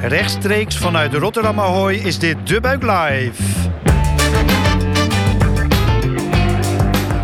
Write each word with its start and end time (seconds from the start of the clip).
Rechtstreeks 0.00 0.76
vanuit 0.76 1.14
Rotterdam 1.14 1.60
Ahoy 1.60 1.94
is 1.94 2.18
dit 2.18 2.36
De 2.46 2.60
Buik 2.60 2.82
Live. 2.82 3.42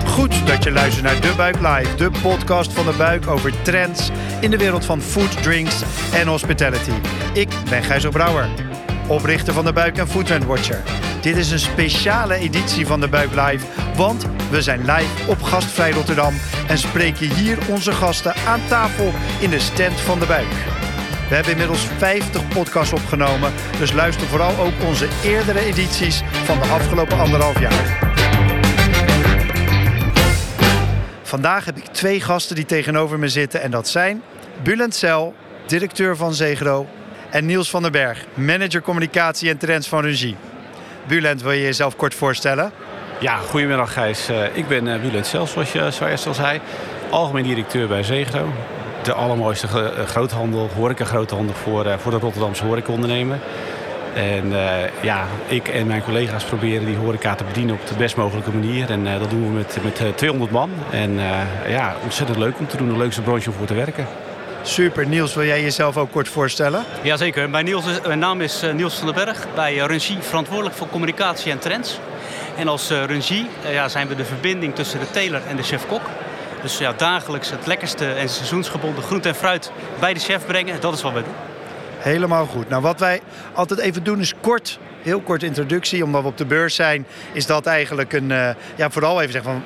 Goed 0.07 0.47
dat 0.47 0.65
je 0.65 0.71
luistert 0.71 1.05
naar 1.05 1.21
De 1.21 1.33
Buik 1.37 1.57
Live, 1.61 1.95
de 1.97 2.11
podcast 2.23 2.73
van 2.73 2.85
De 2.87 2.93
Buik 2.97 3.27
over 3.27 3.63
trends 3.63 4.11
in 4.41 4.51
de 4.51 4.57
wereld 4.57 4.85
van 4.85 5.01
food, 5.01 5.43
drinks 5.43 5.83
en 6.13 6.27
hospitality. 6.27 6.91
Ik 7.33 7.49
ben 7.71 7.83
Gijs 7.83 8.09
Brouwer, 8.09 8.49
oprichter 9.07 9.55
van 9.55 9.65
De 9.65 9.73
Buik 9.73 9.99
en 9.99 10.09
Food 10.09 10.27
Trend 10.27 10.45
Watcher. 10.45 10.83
Dit 11.21 11.37
is 11.37 11.51
een 11.51 11.59
speciale 11.59 12.35
editie 12.35 12.87
van 12.87 13.01
De 13.01 13.09
Buik 13.09 13.31
Live, 13.31 13.67
want 13.97 14.27
we 14.51 14.63
zijn 14.63 14.81
live 14.81 15.31
op 15.31 15.43
Gastvrij 15.43 15.91
Rotterdam 15.91 16.35
en 16.67 16.79
spreken 16.79 17.35
hier 17.35 17.59
onze 17.69 17.93
gasten 17.93 18.35
aan 18.47 18.61
tafel 18.69 19.13
in 19.41 19.51
de 19.51 19.59
stand 19.59 20.01
van 20.01 20.19
De 20.19 20.27
Buik. 20.27 20.74
We 21.29 21.35
hebben 21.35 21.53
inmiddels 21.53 21.87
50 21.99 22.49
podcasts 22.49 22.93
opgenomen, 22.93 23.53
dus 23.79 23.93
luister 23.93 24.27
vooral 24.27 24.57
ook 24.59 24.73
onze 24.87 25.09
eerdere 25.23 25.59
edities 25.59 26.23
van 26.45 26.59
de 26.59 26.67
afgelopen 26.67 27.19
anderhalf 27.19 27.61
jaar. 27.61 28.13
Vandaag 31.23 31.65
heb 31.65 31.77
ik 31.77 31.85
twee 31.85 32.21
gasten 32.21 32.57
die 32.57 32.65
tegenover 32.65 33.19
me 33.19 33.29
zitten 33.29 33.63
en 33.63 33.71
dat 33.71 33.89
zijn 33.89 34.23
Bulent 34.63 34.95
Cel, 34.95 35.35
directeur 35.67 36.17
van 36.17 36.35
Zegro 36.35 36.87
en 37.31 37.47
Niels 37.47 37.71
van 37.71 37.83
den 37.83 37.93
Berg, 37.93 38.25
manager 38.35 38.83
communicatie 38.83 39.51
en 39.51 39.59
trends 39.59 39.89
van 39.89 40.03
Rungie. 40.03 40.37
Bulent, 41.07 41.43
wil 41.43 41.53
je 41.53 41.63
jezelf 41.63 41.97
kort 41.97 42.15
voorstellen? 42.15 42.73
Ja, 43.21 43.37
goedemiddag 43.37 43.93
Gijs. 43.93 44.31
Uh, 44.31 44.57
ik 44.57 44.69
ben 44.69 44.87
uh, 44.87 45.01
Bulent 45.01 45.27
Cel, 45.27 45.47
zoals 45.47 45.73
je 45.73 45.91
zojuist 45.91 46.27
al 46.27 46.35
zei. 46.35 46.61
Algemeen 47.11 47.45
directeur 47.45 47.89
bij 47.89 48.03
Zegro 48.03 48.53
de 49.05 49.13
allermooiste 49.13 49.67
eh, 49.67 50.07
groothandel, 50.07 50.71
horeca 50.77 51.05
groothandel 51.05 51.55
voor, 51.55 51.87
eh, 51.87 51.99
voor 51.99 52.11
de 52.11 52.19
Rotterdamse 52.19 52.65
horecaondernemer. 52.65 53.39
En 54.15 54.47
uh, 54.47 55.03
ja, 55.03 55.27
ik 55.47 55.69
en 55.69 55.87
mijn 55.87 56.03
collega's 56.03 56.45
proberen 56.45 56.87
die 56.87 56.97
horeca 56.97 57.35
te 57.35 57.45
bedienen 57.45 57.75
op 57.75 57.87
de 57.87 57.95
best 57.95 58.17
mogelijke 58.17 58.51
manier. 58.51 58.91
En 58.91 59.07
uh, 59.07 59.19
dat 59.19 59.31
doen 59.31 59.43
we 59.43 59.53
met, 59.53 59.79
met 59.83 60.17
200 60.17 60.51
man. 60.51 60.71
En 60.91 61.11
uh, 61.11 61.41
ja, 61.69 61.97
ontzettend 62.03 62.39
leuk 62.39 62.59
om 62.59 62.67
te 62.67 62.77
doen. 62.77 62.89
De 62.89 62.97
leukste 62.97 63.23
branche 63.23 63.51
om 63.51 63.57
voor 63.57 63.67
te 63.67 63.75
werken. 63.75 64.07
Super. 64.63 65.07
Niels, 65.07 65.35
wil 65.35 65.45
jij 65.45 65.63
jezelf 65.63 65.97
ook 65.97 66.11
kort 66.11 66.29
voorstellen? 66.29 66.85
Jazeker. 67.03 67.51
Mijn, 67.51 67.65
Niels, 67.65 67.85
mijn 68.07 68.19
naam 68.19 68.41
is 68.41 68.63
Niels 68.75 68.95
van 68.95 69.07
den 69.07 69.25
Berg. 69.25 69.47
Bij 69.55 69.77
Rungie 69.77 70.19
verantwoordelijk 70.21 70.77
voor 70.77 70.89
communicatie 70.89 71.53
en 71.53 71.59
trends. 71.59 71.99
En 72.57 72.69
als 72.69 72.91
Rungie 72.91 73.47
ja, 73.71 73.89
zijn 73.89 74.09
we 74.09 74.15
de 74.15 74.25
verbinding 74.25 74.75
tussen 74.75 75.01
de 75.01 75.11
teler 75.11 75.43
en 75.49 75.57
de 75.57 75.63
chef-kok. 75.63 76.03
Dus 76.65 76.79
ja, 76.79 76.93
dagelijks 76.93 77.51
het 77.51 77.67
lekkerste 77.67 78.13
en 78.13 78.29
seizoensgebonden 78.29 79.03
groente 79.03 79.29
en 79.29 79.35
fruit 79.35 79.73
bij 80.01 80.15
de 80.15 80.21
chef 80.21 80.47
brengen. 80.47 80.81
Dat 80.81 80.95
is 80.95 81.03
wat 81.03 81.13
we 81.13 81.23
doen. 81.23 81.35
Helemaal 81.99 82.47
goed. 82.47 82.69
Nou, 82.69 82.83
wat 82.83 83.01
wij 83.01 83.21
altijd 83.53 83.81
even 83.81 84.05
doen 84.05 84.21
is 84.21 84.35
kort 84.41 84.79
heel 85.05 85.21
kort 85.21 85.43
introductie. 85.43 86.05
Omdat 86.05 86.23
we 86.23 86.29
op 86.29 86.37
de 86.37 86.45
beurs 86.45 86.75
zijn, 86.75 87.07
is 87.33 87.47
dat 87.47 87.67
eigenlijk 87.67 88.13
een... 88.13 88.31
Uh, 88.31 88.51
ja, 88.77 88.91
vooral 88.91 89.21
even 89.21 89.33
zeggen 89.33 89.53
van... 89.53 89.63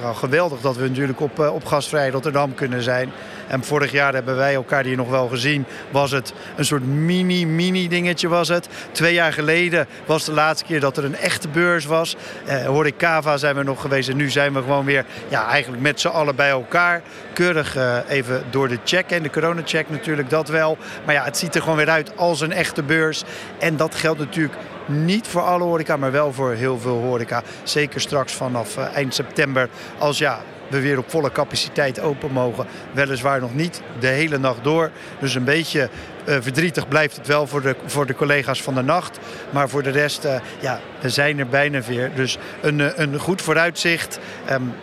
Nou, 0.00 0.14
geweldig 0.14 0.60
dat 0.60 0.76
we 0.76 0.88
natuurlijk 0.88 1.20
op, 1.20 1.40
uh, 1.40 1.54
op 1.54 1.64
gastvrij 1.64 2.10
Rotterdam 2.10 2.54
kunnen 2.54 2.82
zijn. 2.82 3.12
En 3.46 3.64
vorig 3.64 3.92
jaar 3.92 4.14
hebben 4.14 4.36
wij 4.36 4.54
elkaar 4.54 4.84
hier 4.84 4.96
nog 4.96 5.10
wel 5.10 5.28
gezien. 5.28 5.64
Was 5.90 6.10
het 6.10 6.32
een 6.56 6.64
soort 6.64 6.86
mini-mini 6.86 7.88
dingetje 7.88 8.28
was 8.28 8.48
het. 8.48 8.68
Twee 8.92 9.14
jaar 9.14 9.32
geleden 9.32 9.86
was 10.06 10.24
de 10.24 10.32
laatste 10.32 10.64
keer 10.64 10.80
dat 10.80 10.96
er 10.96 11.04
een 11.04 11.16
echte 11.16 11.48
beurs 11.48 11.84
was. 11.84 12.16
Kava 12.96 13.36
zijn 13.36 13.56
we 13.56 13.62
nog 13.62 13.80
geweest. 13.80 14.08
En 14.08 14.16
nu 14.16 14.30
zijn 14.30 14.52
we 14.52 14.58
gewoon 14.58 14.84
weer 14.84 15.04
ja, 15.28 15.48
eigenlijk 15.48 15.82
met 15.82 16.00
z'n 16.00 16.08
allen 16.08 16.36
bij 16.36 16.50
elkaar. 16.50 17.02
Keurig 17.32 17.76
uh, 17.76 17.96
even 18.08 18.44
door 18.50 18.68
de 18.68 18.78
check. 18.84 19.10
En 19.10 19.22
de 19.22 19.30
corona-check 19.30 19.90
natuurlijk, 19.90 20.30
dat 20.30 20.48
wel. 20.48 20.78
Maar 21.04 21.14
ja, 21.14 21.24
het 21.24 21.36
ziet 21.36 21.54
er 21.54 21.62
gewoon 21.62 21.76
weer 21.76 21.90
uit 21.90 22.16
als 22.16 22.40
een 22.40 22.52
echte 22.52 22.82
beurs. 22.82 23.24
En 23.58 23.76
dat 23.76 23.94
geldt 23.94 24.18
natuurlijk 24.18 24.54
niet 24.86 25.26
voor 25.26 25.42
alle 25.42 25.64
horeca, 25.64 25.96
maar 25.96 26.12
wel 26.12 26.32
voor 26.32 26.52
heel 26.52 26.78
veel 26.78 27.00
horeca. 27.00 27.42
Zeker 27.62 28.00
straks 28.00 28.32
vanaf 28.32 28.76
uh, 28.76 28.84
eind 28.94 29.14
september. 29.14 29.68
Als 29.98 30.18
ja, 30.18 30.40
we 30.68 30.80
weer 30.80 30.98
op 30.98 31.10
volle 31.10 31.32
capaciteit 31.32 32.00
open 32.00 32.32
mogen. 32.32 32.66
Weliswaar 32.92 33.40
nog 33.40 33.54
niet 33.54 33.82
de 33.98 34.06
hele 34.06 34.38
nacht 34.38 34.64
door. 34.64 34.90
Dus 35.20 35.34
een 35.34 35.44
beetje 35.44 35.88
uh, 36.28 36.36
verdrietig 36.40 36.88
blijft 36.88 37.16
het 37.16 37.26
wel 37.26 37.46
voor 37.46 37.62
de, 37.62 37.76
voor 37.86 38.06
de 38.06 38.14
collega's 38.14 38.62
van 38.62 38.74
de 38.74 38.82
nacht. 38.82 39.18
Maar 39.50 39.68
voor 39.68 39.82
de 39.82 39.90
rest, 39.90 40.24
uh, 40.24 40.34
ja, 40.60 40.80
we 41.00 41.10
zijn 41.10 41.38
er 41.38 41.48
bijna 41.48 41.80
weer. 41.80 42.10
Dus 42.14 42.38
een, 42.60 43.02
een 43.02 43.18
goed 43.18 43.42
vooruitzicht. 43.42 44.18
Um, 44.50 44.74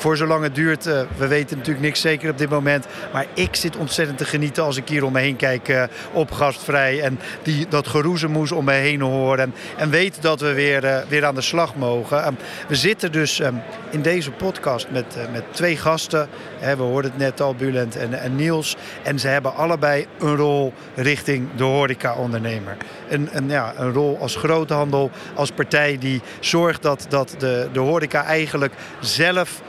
voor 0.00 0.16
zolang 0.16 0.42
het 0.42 0.54
duurt. 0.54 0.86
Uh, 0.86 1.00
we 1.16 1.26
weten 1.26 1.56
natuurlijk 1.56 1.84
niks 1.84 2.00
zeker 2.00 2.30
op 2.30 2.38
dit 2.38 2.50
moment. 2.50 2.86
Maar 3.12 3.26
ik 3.34 3.56
zit 3.56 3.76
ontzettend 3.76 4.18
te 4.18 4.24
genieten 4.24 4.64
als 4.64 4.76
ik 4.76 4.88
hier 4.88 5.04
om 5.04 5.12
me 5.12 5.20
heen 5.20 5.36
kijk 5.36 5.68
uh, 5.68 5.82
op 6.12 6.30
gastvrij. 6.30 7.02
En 7.02 7.18
die, 7.42 7.66
dat 7.68 7.88
geroezemoes 7.88 8.52
om 8.52 8.64
me 8.64 8.72
heen 8.72 9.00
hoor. 9.00 9.38
En, 9.38 9.54
en 9.76 9.90
weet 9.90 10.22
dat 10.22 10.40
we 10.40 10.52
weer, 10.52 10.84
uh, 10.84 10.98
weer 11.08 11.24
aan 11.24 11.34
de 11.34 11.40
slag 11.40 11.74
mogen. 11.74 12.26
Um, 12.26 12.36
we 12.68 12.74
zitten 12.74 13.12
dus 13.12 13.40
um, 13.40 13.62
in 13.90 14.02
deze 14.02 14.30
podcast 14.30 14.86
met, 14.90 15.16
met 15.32 15.44
twee 15.50 15.76
gasten. 15.76 16.28
We 16.60 16.82
hoorden 16.82 17.10
het 17.10 17.20
net 17.20 17.40
al, 17.40 17.54
Bulent 17.54 17.96
en, 17.96 18.20
en 18.20 18.36
Niels. 18.36 18.76
En 19.02 19.18
ze 19.18 19.28
hebben 19.28 19.54
allebei 19.54 20.06
een 20.18 20.36
rol 20.36 20.72
richting 20.94 21.48
de 21.56 21.64
horeca-ondernemer. 21.64 22.76
Een, 23.08 23.28
een, 23.32 23.48
ja, 23.48 23.72
een 23.76 23.92
rol 23.92 24.18
als 24.20 24.36
groothandel, 24.36 25.10
als 25.34 25.50
partij 25.50 25.98
die 25.98 26.20
zorgt 26.40 26.82
dat, 26.82 27.06
dat 27.08 27.34
de, 27.38 27.68
de 27.72 27.80
horeca 27.80 28.24
eigenlijk 28.24 28.74
zelf 29.00 29.62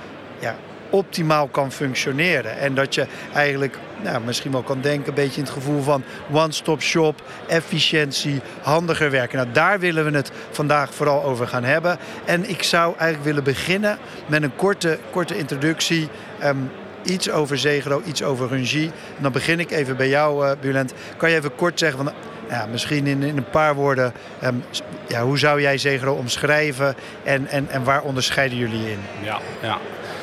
optimaal 0.91 1.47
kan 1.47 1.71
functioneren. 1.71 2.57
En 2.57 2.75
dat 2.75 2.95
je 2.95 3.07
eigenlijk 3.33 3.77
nou, 4.03 4.21
misschien 4.23 4.51
wel 4.51 4.61
kan 4.61 4.81
denken, 4.81 5.07
een 5.07 5.13
beetje 5.13 5.37
in 5.37 5.43
het 5.43 5.53
gevoel 5.53 5.81
van 5.81 6.03
one-stop 6.31 6.81
shop, 6.81 7.21
efficiëntie, 7.47 8.41
handiger 8.61 9.11
werken. 9.11 9.37
Nou, 9.37 9.51
daar 9.51 9.79
willen 9.79 10.05
we 10.05 10.17
het 10.17 10.31
vandaag 10.51 10.93
vooral 10.93 11.23
over 11.23 11.47
gaan 11.47 11.63
hebben. 11.63 11.97
En 12.25 12.49
ik 12.49 12.63
zou 12.63 12.93
eigenlijk 12.97 13.23
willen 13.23 13.43
beginnen 13.43 13.97
met 14.25 14.43
een 14.43 14.55
korte, 14.55 14.97
korte 15.11 15.37
introductie. 15.37 16.09
Um, 16.43 16.71
iets 17.03 17.31
over 17.31 17.57
Zegro, 17.57 18.01
iets 18.05 18.23
over 18.23 18.47
Rungie. 18.47 18.91
En 19.17 19.23
dan 19.23 19.31
begin 19.31 19.59
ik 19.59 19.71
even 19.71 19.97
bij 19.97 20.09
jou, 20.09 20.45
uh, 20.45 20.51
Bulent. 20.61 20.93
Kan 21.17 21.29
je 21.29 21.35
even 21.35 21.55
kort 21.55 21.79
zeggen 21.79 22.03
van, 22.03 22.13
ja, 22.49 22.65
misschien 22.65 23.07
in, 23.07 23.23
in 23.23 23.37
een 23.37 23.49
paar 23.49 23.75
woorden, 23.75 24.13
um, 24.43 24.63
ja, 25.07 25.23
hoe 25.23 25.39
zou 25.39 25.61
jij 25.61 25.77
Zegro 25.77 26.13
omschrijven 26.13 26.95
en, 27.23 27.47
en, 27.47 27.69
en 27.69 27.83
waar 27.83 28.01
onderscheiden 28.01 28.57
jullie 28.57 28.91
in? 28.91 28.99
Ja, 29.23 29.39
ja. 29.61 29.77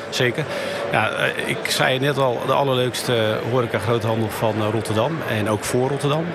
Zeker. 0.09 0.45
Ja, 0.91 1.09
ik 1.45 1.69
zei 1.69 1.99
net 1.99 2.17
al, 2.17 2.41
de 2.45 2.53
allerleukste 2.53 3.37
horeca 3.51 3.79
groothandel 3.79 4.29
van 4.29 4.53
Rotterdam 4.71 5.17
en 5.29 5.49
ook 5.49 5.63
voor 5.63 5.89
Rotterdam. 5.89 6.25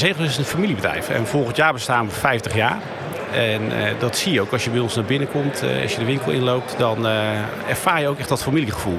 Uh, 0.00 0.24
is 0.24 0.36
een 0.36 0.44
familiebedrijf 0.44 1.08
en 1.08 1.26
volgend 1.26 1.56
jaar 1.56 1.72
bestaan 1.72 2.06
we 2.06 2.12
50 2.12 2.54
jaar. 2.54 2.78
En 3.32 3.72
dat 3.98 4.16
zie 4.16 4.32
je 4.32 4.40
ook 4.40 4.52
als 4.52 4.64
je 4.64 4.70
bij 4.70 4.80
ons 4.80 4.94
naar 4.94 5.04
binnen 5.04 5.30
komt, 5.30 5.62
als 5.82 5.92
je 5.92 5.98
de 5.98 6.04
winkel 6.04 6.32
inloopt, 6.32 6.74
dan 6.78 7.06
ervaar 7.68 8.00
je 8.00 8.08
ook 8.08 8.18
echt 8.18 8.28
dat 8.28 8.42
familiegevoel. 8.42 8.98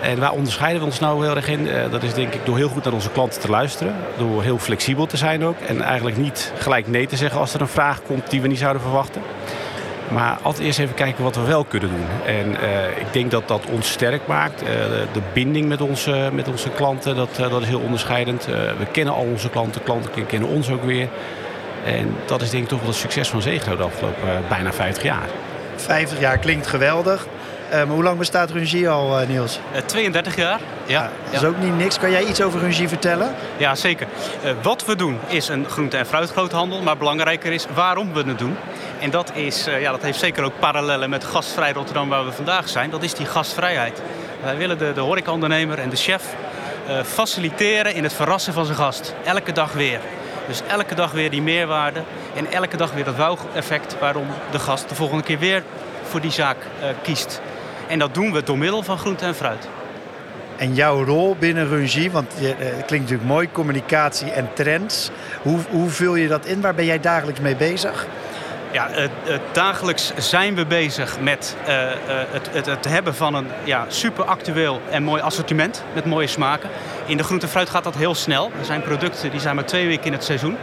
En 0.00 0.18
waar 0.18 0.32
onderscheiden 0.32 0.80
we 0.80 0.86
ons 0.86 1.00
nou 1.00 1.26
heel 1.26 1.36
erg 1.36 1.48
in? 1.48 1.68
dat 1.90 2.02
is 2.02 2.14
denk 2.14 2.34
ik 2.34 2.40
door 2.44 2.56
heel 2.56 2.68
goed 2.68 2.84
naar 2.84 2.92
onze 2.92 3.10
klanten 3.10 3.40
te 3.40 3.50
luisteren. 3.50 3.94
Door 4.18 4.42
heel 4.42 4.58
flexibel 4.58 5.06
te 5.06 5.16
zijn 5.16 5.44
ook. 5.44 5.56
En 5.66 5.80
eigenlijk 5.80 6.16
niet 6.16 6.52
gelijk 6.58 6.88
nee 6.88 7.06
te 7.06 7.16
zeggen 7.16 7.40
als 7.40 7.54
er 7.54 7.60
een 7.60 7.68
vraag 7.68 8.02
komt 8.02 8.30
die 8.30 8.40
we 8.40 8.48
niet 8.48 8.58
zouden 8.58 8.82
verwachten. 8.82 9.22
Maar 10.08 10.38
altijd 10.42 10.66
eerst 10.66 10.78
even 10.78 10.94
kijken 10.94 11.24
wat 11.24 11.36
we 11.36 11.42
wel 11.42 11.64
kunnen 11.64 11.88
doen. 11.88 12.06
En 12.26 12.50
uh, 12.50 12.98
ik 12.98 13.12
denk 13.12 13.30
dat 13.30 13.48
dat 13.48 13.66
ons 13.70 13.90
sterk 13.90 14.26
maakt. 14.26 14.62
Uh, 14.62 14.68
de 15.12 15.20
binding 15.32 15.68
met 15.68 15.80
onze, 15.80 16.30
met 16.32 16.48
onze 16.48 16.70
klanten, 16.70 17.16
dat, 17.16 17.38
uh, 17.40 17.50
dat 17.50 17.62
is 17.62 17.68
heel 17.68 17.80
onderscheidend. 17.80 18.44
we 18.78 18.86
kennen 18.90 19.14
al 19.14 19.24
onze 19.24 19.50
klanten, 19.50 19.82
klanten 19.82 20.26
kennen 20.26 20.48
ons 20.48 20.70
ook 20.70 20.84
weer. 20.84 21.08
En 21.84 22.16
dat 22.26 22.42
is 22.42 22.50
denk 22.50 22.62
ik 22.62 22.68
toch 22.68 22.80
wel 22.80 22.88
het 22.88 22.98
succes 22.98 23.28
van 23.28 23.42
Zegro 23.42 23.76
de 23.76 23.82
afgelopen 23.82 24.42
bijna 24.48 24.72
50 24.72 25.02
jaar. 25.02 25.28
50 25.76 26.20
jaar 26.20 26.38
klinkt 26.38 26.66
geweldig. 26.66 27.26
Um, 27.74 27.90
hoe 27.90 28.02
lang 28.02 28.18
bestaat 28.18 28.50
Rungie 28.50 28.88
al, 28.88 29.20
uh, 29.20 29.28
Niels? 29.28 29.60
Uh, 29.74 29.80
32 29.80 30.36
jaar. 30.36 30.60
Ja, 30.86 31.02
ja, 31.02 31.10
dat 31.24 31.42
is 31.42 31.48
ook 31.48 31.58
niet 31.58 31.76
niks. 31.76 31.98
Kan 31.98 32.10
jij 32.10 32.24
iets 32.24 32.42
over 32.42 32.60
Rungie 32.60 32.88
vertellen? 32.88 33.34
Ja, 33.56 33.74
zeker. 33.74 34.06
Uh, 34.44 34.50
wat 34.62 34.84
we 34.84 34.96
doen 34.96 35.18
is 35.26 35.48
een 35.48 35.66
groente- 35.68 35.96
en 35.96 36.06
fruitgroothandel. 36.06 36.82
Maar 36.82 36.96
belangrijker 36.96 37.52
is 37.52 37.66
waarom 37.74 38.12
we 38.12 38.22
het 38.26 38.38
doen. 38.38 38.56
En 39.00 39.10
dat, 39.10 39.30
is, 39.34 39.64
ja, 39.64 39.90
dat 39.90 40.02
heeft 40.02 40.18
zeker 40.18 40.44
ook 40.44 40.58
parallellen 40.58 41.10
met 41.10 41.24
gastvrij 41.24 41.72
Rotterdam 41.72 42.08
waar 42.08 42.24
we 42.24 42.32
vandaag 42.32 42.68
zijn. 42.68 42.90
Dat 42.90 43.02
is 43.02 43.14
die 43.14 43.26
gastvrijheid. 43.26 44.02
Wij 44.42 44.56
willen 44.56 44.78
de, 44.78 44.92
de 44.92 45.00
horecaondernemer 45.00 45.78
en 45.78 45.90
de 45.90 45.96
chef 45.96 46.22
faciliteren 47.04 47.94
in 47.94 48.02
het 48.02 48.12
verrassen 48.12 48.52
van 48.52 48.64
zijn 48.64 48.76
gast. 48.76 49.14
Elke 49.24 49.52
dag 49.52 49.72
weer. 49.72 50.00
Dus 50.46 50.62
elke 50.66 50.94
dag 50.94 51.12
weer 51.12 51.30
die 51.30 51.42
meerwaarde. 51.42 52.02
En 52.34 52.52
elke 52.52 52.76
dag 52.76 52.92
weer 52.92 53.04
dat 53.04 53.16
wauw-effect 53.16 53.96
waarom 53.98 54.26
de 54.50 54.58
gast 54.58 54.88
de 54.88 54.94
volgende 54.94 55.22
keer 55.22 55.38
weer 55.38 55.62
voor 56.02 56.20
die 56.20 56.30
zaak 56.30 56.56
kiest. 57.02 57.40
En 57.88 57.98
dat 57.98 58.14
doen 58.14 58.32
we 58.32 58.42
door 58.42 58.58
middel 58.58 58.82
van 58.82 58.98
groente 58.98 59.24
en 59.24 59.34
fruit. 59.34 59.68
En 60.56 60.74
jouw 60.74 61.04
rol 61.04 61.36
binnen 61.38 61.68
Rungie, 61.68 62.10
want 62.10 62.32
het 62.38 62.84
klinkt 62.86 63.10
natuurlijk 63.10 63.28
mooi, 63.28 63.48
communicatie 63.52 64.30
en 64.30 64.48
trends. 64.52 65.10
Hoe, 65.42 65.58
hoe 65.70 65.88
vul 65.88 66.14
je 66.14 66.28
dat 66.28 66.46
in? 66.46 66.60
Waar 66.60 66.74
ben 66.74 66.84
jij 66.84 67.00
dagelijks 67.00 67.40
mee 67.40 67.56
bezig? 67.56 68.06
Ja, 68.70 68.88
uh, 68.98 69.08
dagelijks 69.52 70.12
zijn 70.16 70.54
we 70.54 70.66
bezig 70.66 71.20
met 71.20 71.56
uh, 71.60 71.66
het, 72.30 72.48
het, 72.52 72.66
het, 72.66 72.84
hebben 72.84 73.14
van 73.14 73.34
een 73.34 73.46
ja, 73.64 73.84
super 73.88 74.24
actueel 74.24 74.80
en 74.90 75.02
mooi 75.02 75.22
assortiment 75.22 75.84
met 75.94 76.04
mooie 76.04 76.26
smaken. 76.26 76.70
In 77.06 77.16
de 77.16 77.22
groente 77.22 77.46
en 77.46 77.52
fruit 77.52 77.70
gaat 77.70 77.84
dat 77.84 77.94
heel 77.94 78.14
snel. 78.14 78.50
Er 78.58 78.64
zijn 78.64 78.82
producten 78.82 79.30
die 79.30 79.40
zijn 79.40 79.54
maar 79.54 79.64
twee 79.64 79.86
weken 79.86 80.04
in 80.04 80.12
het 80.12 80.24
seizoen. 80.24 80.56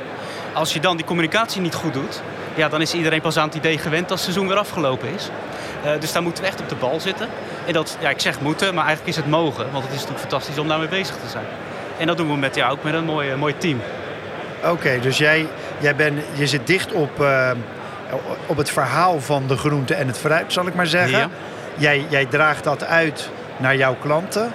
Als 0.53 0.73
je 0.73 0.79
dan 0.79 0.97
die 0.97 1.05
communicatie 1.05 1.61
niet 1.61 1.73
goed 1.73 1.93
doet, 1.93 2.21
ja, 2.55 2.69
dan 2.69 2.81
is 2.81 2.93
iedereen 2.93 3.21
pas 3.21 3.37
aan 3.37 3.47
het 3.47 3.55
idee 3.55 3.77
gewend 3.77 4.11
als 4.11 4.21
het 4.21 4.33
seizoen 4.33 4.47
weer 4.47 4.57
afgelopen 4.57 5.09
is. 5.09 5.29
dus 5.99 6.11
daar 6.11 6.23
moeten 6.23 6.43
we 6.43 6.49
echt 6.49 6.61
op 6.61 6.69
de 6.69 6.75
bal 6.75 6.99
zitten. 6.99 7.27
En 7.65 7.73
dat, 7.73 7.97
ja, 7.99 8.09
ik 8.09 8.19
zeg 8.19 8.39
moeten, 8.39 8.73
maar 8.73 8.85
eigenlijk 8.85 9.17
is 9.17 9.23
het 9.23 9.31
mogen. 9.31 9.71
Want 9.71 9.83
het 9.83 9.93
is 9.93 9.99
natuurlijk 10.01 10.19
fantastisch 10.19 10.57
om 10.57 10.67
daarmee 10.67 10.87
bezig 10.87 11.15
te 11.15 11.29
zijn. 11.29 11.45
En 11.97 12.07
dat 12.07 12.17
doen 12.17 12.27
we 12.27 12.37
met 12.37 12.55
jou 12.55 12.71
ook 12.71 12.83
met 12.83 12.93
een 12.93 13.05
mooi, 13.05 13.35
mooi 13.35 13.57
team. 13.57 13.81
Oké, 14.63 14.99
dus 14.99 15.17
jij, 15.17 15.47
jij 15.79 15.95
ben, 15.95 16.23
je 16.33 16.47
zit 16.47 16.67
dicht 16.67 16.91
op, 16.91 17.25
op 18.45 18.57
het 18.57 18.69
verhaal 18.69 19.21
van 19.21 19.47
de 19.47 19.57
groente 19.57 19.93
en 19.93 20.07
het 20.07 20.17
fruit, 20.17 20.53
zal 20.53 20.67
ik 20.67 20.73
maar 20.73 20.87
zeggen. 20.87 21.17
Ja. 21.17 21.29
Jij, 21.75 22.05
jij 22.09 22.25
draagt 22.25 22.63
dat 22.63 22.83
uit 22.83 23.29
naar 23.57 23.75
jouw 23.75 23.95
klanten. 24.01 24.51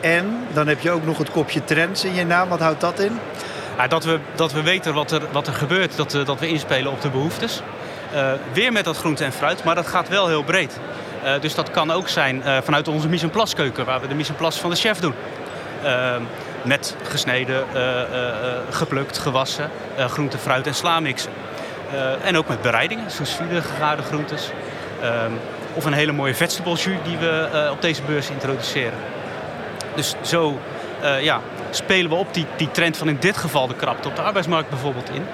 En 0.00 0.46
dan 0.52 0.68
heb 0.68 0.80
je 0.80 0.90
ook 0.90 1.04
nog 1.04 1.18
het 1.18 1.30
kopje 1.30 1.64
trends 1.64 2.04
in 2.04 2.14
je 2.14 2.26
naam. 2.26 2.48
Wat 2.48 2.60
houdt 2.60 2.80
dat 2.80 2.98
in? 2.98 3.18
Ja, 3.76 3.86
dat, 3.86 4.04
we, 4.04 4.18
dat 4.34 4.52
we 4.52 4.62
weten 4.62 4.94
wat 4.94 5.10
er, 5.10 5.22
wat 5.32 5.46
er 5.46 5.52
gebeurt, 5.52 5.96
dat, 5.96 6.12
we, 6.12 6.22
dat 6.22 6.40
we 6.40 6.48
inspelen 6.48 6.92
op 6.92 7.00
de 7.00 7.08
behoeftes. 7.10 7.62
Uh, 8.14 8.32
weer 8.52 8.72
met 8.72 8.84
dat 8.84 8.96
groente 8.96 9.24
en 9.24 9.32
fruit, 9.32 9.64
maar 9.64 9.74
dat 9.74 9.86
gaat 9.86 10.08
wel 10.08 10.28
heel 10.28 10.42
breed. 10.42 10.78
Uh, 11.24 11.32
dus 11.40 11.54
dat 11.54 11.70
kan 11.70 11.90
ook 11.90 12.08
zijn 12.08 12.42
uh, 12.46 12.58
vanuit 12.62 12.88
onze 12.88 13.08
mise 13.08 13.24
en 13.24 13.30
place 13.30 13.54
keuken, 13.54 13.84
waar 13.84 14.00
we 14.00 14.08
de 14.08 14.14
mise 14.14 14.30
en 14.30 14.36
place 14.36 14.60
van 14.60 14.70
de 14.70 14.76
chef 14.76 14.98
doen. 14.98 15.14
met 16.62 16.96
gesneden, 17.02 17.64
geplukt, 18.70 19.18
gewassen, 19.18 19.70
groente, 19.96 20.38
fruit 20.38 20.66
en 20.66 20.74
slamixen. 21.90 22.22
en 22.22 22.36
ook 22.36 22.48
met 22.48 22.62
bereidingen, 22.62 23.10
zoals 23.10 23.34
vide 23.34 23.62
gegaarde 23.62 24.02
groentes. 24.02 24.50
of 25.74 25.84
een 25.84 25.92
hele 25.92 26.12
mooie 26.12 26.34
vegetable 26.34 26.74
jus 26.74 26.96
die 27.04 27.16
we 27.16 27.68
op 27.72 27.82
deze 27.82 28.02
beurs 28.02 28.30
introduceren. 28.30 28.98
Dus 29.94 30.14
zo 30.22 30.58
ja, 31.20 31.40
spelen 31.70 32.10
we 32.10 32.16
op 32.16 32.34
die, 32.34 32.46
die 32.56 32.70
trend 32.70 32.96
van 32.96 33.08
in 33.08 33.16
dit 33.20 33.36
geval 33.36 33.66
de 33.66 33.74
krapte 33.74 34.08
op 34.08 34.16
de 34.16 34.22
arbeidsmarkt 34.22 34.68
bijvoorbeeld 34.68 35.10
in. 35.10 35.24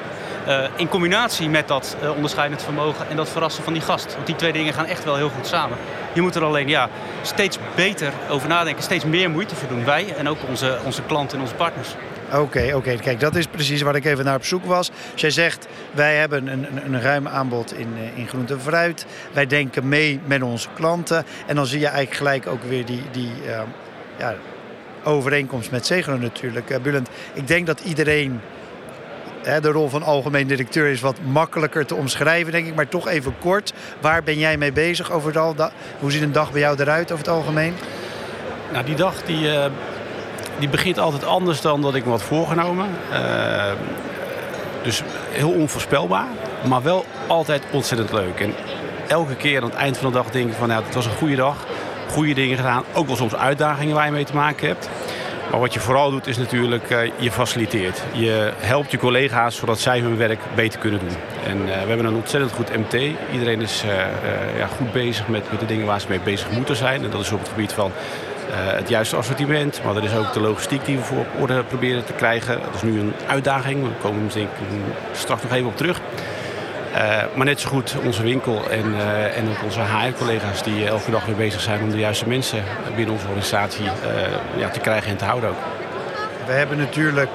Uh, 0.49 0.65
in 0.77 0.89
combinatie 0.89 1.49
met 1.49 1.69
dat 1.69 1.97
uh, 2.03 2.11
onderscheidend 2.11 2.63
vermogen 2.63 3.09
en 3.09 3.17
dat 3.17 3.29
verrassen 3.29 3.65
van 3.65 3.73
die 3.73 3.83
gast. 3.83 4.15
Want 4.15 4.27
die 4.27 4.37
twee 4.37 4.53
dingen 4.53 4.73
gaan 4.73 4.85
echt 4.85 5.05
wel 5.05 5.17
heel 5.17 5.29
goed 5.29 5.47
samen. 5.47 5.79
Je 6.13 6.21
moet 6.21 6.35
er 6.35 6.45
alleen 6.45 6.69
ja, 6.69 6.89
steeds 7.23 7.59
beter 7.75 8.13
over 8.31 8.49
nadenken, 8.49 8.83
steeds 8.83 9.05
meer 9.05 9.31
moeite 9.31 9.55
voor 9.55 9.69
doen. 9.69 9.85
Wij 9.85 10.15
en 10.17 10.29
ook 10.29 10.39
onze, 10.49 10.79
onze 10.85 11.03
klanten 11.03 11.37
en 11.37 11.43
onze 11.43 11.55
partners. 11.55 11.89
Oké, 12.33 12.73
oké. 12.75 12.97
Kijk, 12.97 13.21
dat 13.21 13.37
is 13.37 13.47
precies 13.47 13.83
waar 13.83 13.95
ik 13.95 14.05
even 14.05 14.25
naar 14.25 14.37
op 14.37 14.45
zoek 14.45 14.65
was. 14.65 14.91
Als 15.13 15.21
jij 15.21 15.31
zegt, 15.31 15.67
wij 15.91 16.17
hebben 16.17 16.47
een, 16.47 16.67
een, 16.71 16.95
een 16.95 17.01
ruim 17.01 17.29
aanbod 17.29 17.79
in, 17.79 17.89
uh, 17.97 18.19
in 18.19 18.29
groente 18.29 18.55
en 18.55 18.61
fruit. 18.61 19.07
Wij 19.33 19.47
denken 19.47 19.89
mee 19.89 20.21
met 20.25 20.43
onze 20.43 20.69
klanten. 20.75 21.25
En 21.47 21.57
dan 21.57 21.67
zie 21.67 21.81
je 21.81 21.87
eigenlijk 21.87 22.17
gelijk 22.17 22.47
ook 22.47 22.63
weer 22.63 22.85
die, 22.85 23.03
die 23.11 23.31
ja, 24.19 24.35
overeenkomst 25.05 25.71
met 25.71 25.87
Zegro 25.87 26.17
natuurlijk. 26.17 26.83
Bulent, 26.83 27.09
ik 27.33 27.47
denk 27.47 27.67
dat 27.67 27.81
iedereen 27.81 28.41
de 29.47 29.71
rol 29.71 29.89
van 29.89 30.03
algemeen 30.03 30.47
directeur 30.47 30.87
is 30.87 31.01
wat 31.01 31.17
makkelijker 31.25 31.87
te 31.87 31.95
omschrijven, 31.95 32.53
denk 32.53 32.67
ik. 32.67 32.75
Maar 32.75 32.89
toch 32.89 33.09
even 33.09 33.35
kort. 33.39 33.73
Waar 34.01 34.23
ben 34.23 34.39
jij 34.39 34.57
mee 34.57 34.73
bezig 34.73 35.13
overal? 35.13 35.55
Hoe 35.99 36.11
ziet 36.11 36.23
een 36.23 36.33
dag 36.33 36.53
bij 36.53 36.61
jou 36.61 36.81
eruit 36.81 37.13
over 37.13 37.25
het 37.25 37.35
algemeen? 37.35 37.75
Nou, 38.73 38.85
die 38.85 38.95
dag 38.95 39.23
die, 39.23 39.49
uh, 39.49 39.65
die 40.59 40.69
begint 40.69 40.99
altijd 40.99 41.25
anders 41.25 41.61
dan 41.61 41.83
dat 41.83 41.95
ik 41.95 42.05
me 42.05 42.11
had 42.11 42.23
voorgenomen. 42.23 42.87
Uh, 43.13 43.73
dus 44.83 45.03
heel 45.31 45.51
onvoorspelbaar, 45.51 46.27
maar 46.69 46.83
wel 46.83 47.05
altijd 47.27 47.63
ontzettend 47.71 48.13
leuk. 48.13 48.41
En 48.41 48.55
elke 49.09 49.37
keer 49.37 49.63
aan 49.63 49.69
het 49.69 49.79
eind 49.79 49.99
van 49.99 50.11
de 50.11 50.17
dag 50.17 50.31
denk 50.31 50.49
ik 50.49 50.57
van... 50.57 50.69
Nou, 50.69 50.85
het 50.85 50.95
was 50.95 51.07
een 51.07 51.13
goede 51.13 51.37
dag, 51.37 51.67
goede 52.11 52.35
dingen 52.35 52.57
gedaan. 52.57 52.85
Ook 52.93 53.07
wel 53.07 53.17
soms 53.17 53.35
uitdagingen 53.35 53.95
waar 53.95 54.07
je 54.07 54.13
mee 54.13 54.25
te 54.25 54.35
maken 54.35 54.67
hebt. 54.67 54.89
Maar 55.51 55.61
wat 55.61 55.75
je 55.75 55.81
vooral 55.81 56.11
doet 56.11 56.27
is 56.27 56.37
natuurlijk, 56.37 56.91
uh, 56.91 56.99
je 57.17 57.31
faciliteert. 57.31 58.03
Je 58.13 58.53
helpt 58.59 58.91
je 58.91 58.99
collega's 58.99 59.57
zodat 59.57 59.81
zij 59.81 60.01
hun 60.01 60.17
werk 60.17 60.41
beter 60.55 60.81
kunnen 60.81 61.01
doen. 61.01 61.17
En 61.47 61.59
uh, 61.59 61.65
we 61.65 61.89
hebben 61.89 62.07
een 62.07 62.15
ontzettend 62.15 62.53
goed 62.53 62.77
MT. 62.77 62.95
Iedereen 63.33 63.61
is 63.61 63.85
uh, 63.85 63.91
ja, 64.59 64.67
goed 64.67 64.93
bezig 64.93 65.29
met, 65.29 65.51
met 65.51 65.61
de 65.61 65.67
dingen 65.67 65.87
waar 65.87 66.01
ze 66.01 66.07
mee 66.09 66.21
bezig 66.21 66.51
moeten 66.51 66.77
zijn. 66.77 67.05
En 67.05 67.11
dat 67.11 67.21
is 67.21 67.33
op 67.33 67.39
het 67.39 67.49
gebied 67.49 67.73
van 67.73 67.93
het 68.57 68.89
juiste 68.89 69.17
assortiment. 69.17 69.81
Maar 69.85 69.95
dat 69.95 70.05
is 70.05 70.17
ook 70.17 70.33
de 70.33 70.41
logistiek 70.41 70.85
die 70.85 70.97
we 70.97 71.03
voor 71.03 71.19
op 71.19 71.27
orde 71.41 71.63
proberen 71.63 72.05
te 72.05 72.13
krijgen. 72.13 72.61
Dat 72.61 72.75
is 72.75 72.83
nu 72.83 73.01
een 73.01 73.13
uitdaging. 73.27 73.83
We 73.83 73.89
komen 74.01 74.31
ik 74.35 74.49
straks 75.13 75.43
nog 75.43 75.53
even 75.53 75.67
op 75.67 75.77
terug. 75.77 76.01
Uh, 76.97 77.23
maar 77.35 77.47
net 77.47 77.61
zo 77.61 77.69
goed 77.69 77.97
onze 78.05 78.23
winkel 78.23 78.71
en, 78.71 78.95
uh, 78.95 79.37
en 79.37 79.49
ook 79.49 79.63
onze 79.65 79.81
HR-collega's 79.81 80.63
die 80.63 80.87
elke 80.87 81.11
dag 81.11 81.27
weer 81.27 81.37
bezig 81.37 81.61
zijn 81.61 81.83
om 81.83 81.91
de 81.91 81.99
juiste 81.99 82.29
mensen 82.29 82.65
binnen 82.95 83.15
onze 83.15 83.27
organisatie 83.27 83.85
ja, 84.57 84.69
te 84.69 84.81
krijgen 84.81 85.11
en 85.11 85.17
te 85.17 85.25
houden. 85.25 85.55
We 86.47 86.53
hebben 86.53 86.79
natuurlijk 86.79 87.31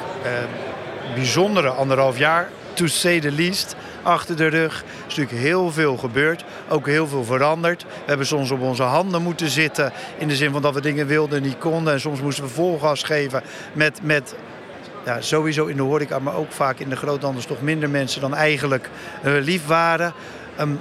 bijzondere 1.14 1.70
anderhalf 1.70 2.18
jaar, 2.18 2.50
to 2.74 2.88
say 2.88 3.20
the 3.20 3.32
least, 3.32 3.76
achter 4.04 4.36
de 4.36 4.48
rug. 4.48 4.80
Er 4.80 5.08
is 5.08 5.16
natuurlijk 5.16 5.44
heel 5.44 5.72
veel 5.72 5.98
gebeurd, 5.98 6.44
ook 6.70 6.86
heel 6.86 7.08
veel 7.08 7.24
veranderd. 7.24 7.84
We 7.84 7.90
hebben 8.06 8.28
soms 8.28 8.52
op 8.52 8.62
onze 8.62 8.84
handen 8.84 9.22
moeten 9.22 9.50
zitten 9.50 9.92
in 10.18 10.28
de 10.28 10.36
zin 10.36 10.52
van 10.52 10.62
dat 10.62 10.74
we 10.74 10.82
dingen 10.82 11.08
wilden 11.08 11.38
en 11.38 11.44
niet 11.44 11.58
konden. 11.58 11.94
En 11.94 12.00
soms 12.00 12.22
moesten 12.22 12.44
we 12.44 12.50
volgas 12.50 13.04
geven 13.04 13.44
met, 13.74 14.00
met 14.04 14.36
ja, 15.06 15.22
sowieso 15.22 15.66
in 15.66 15.76
de 15.76 15.82
horeca, 15.82 16.20
maar 16.20 16.36
ook 16.36 16.52
vaak 16.52 16.80
in 16.80 16.90
de 16.90 16.96
groothandels 16.96 17.46
toch 17.46 17.62
minder 17.62 17.90
mensen 17.90 18.22
dan 18.22 18.36
eigenlijk 18.36 18.90
uh, 19.24 19.34
lief 19.42 19.66
waren. 19.68 20.14
Um, 20.60 20.80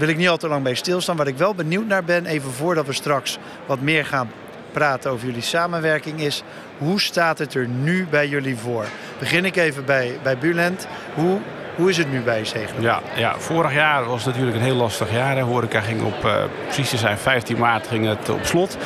wil 0.00 0.08
ik 0.08 0.16
niet 0.16 0.28
al 0.28 0.36
te 0.36 0.48
lang 0.48 0.62
bij 0.62 0.74
stilstaan. 0.74 1.16
Waar 1.16 1.26
ik 1.26 1.36
wel 1.36 1.54
benieuwd 1.54 1.86
naar 1.86 2.04
ben, 2.04 2.26
even 2.26 2.50
voordat 2.50 2.86
we 2.86 2.92
straks 2.92 3.38
wat 3.66 3.80
meer 3.80 4.06
gaan 4.06 4.30
praten 4.72 5.10
over 5.10 5.26
jullie 5.26 5.42
samenwerking, 5.42 6.20
is 6.20 6.42
hoe 6.78 7.00
staat 7.00 7.38
het 7.38 7.54
er 7.54 7.68
nu 7.68 8.06
bij 8.10 8.28
jullie 8.28 8.56
voor? 8.56 8.84
Begin 9.18 9.44
ik 9.44 9.56
even 9.56 9.84
bij, 9.84 10.18
bij 10.22 10.38
Bulent. 10.38 10.86
Hoe, 11.14 11.38
hoe 11.76 11.88
is 11.88 11.96
het 11.96 12.10
nu 12.10 12.20
bij 12.20 12.44
Zegelen? 12.44 12.82
Ja, 12.82 13.00
ja, 13.14 13.38
vorig 13.38 13.74
jaar 13.74 14.04
was 14.04 14.24
natuurlijk 14.24 14.56
een 14.56 14.62
heel 14.62 14.74
lastig 14.74 15.12
jaar. 15.12 15.34
De 15.34 15.40
horeca 15.40 15.80
ging 15.80 16.02
op, 16.02 16.24
uh, 16.24 16.34
precies 16.64 16.90
te 16.90 16.96
zijn, 16.96 17.18
15 17.18 17.58
maart 17.58 17.86
ging 17.86 18.06
het 18.06 18.28
op 18.28 18.44
slot. 18.44 18.76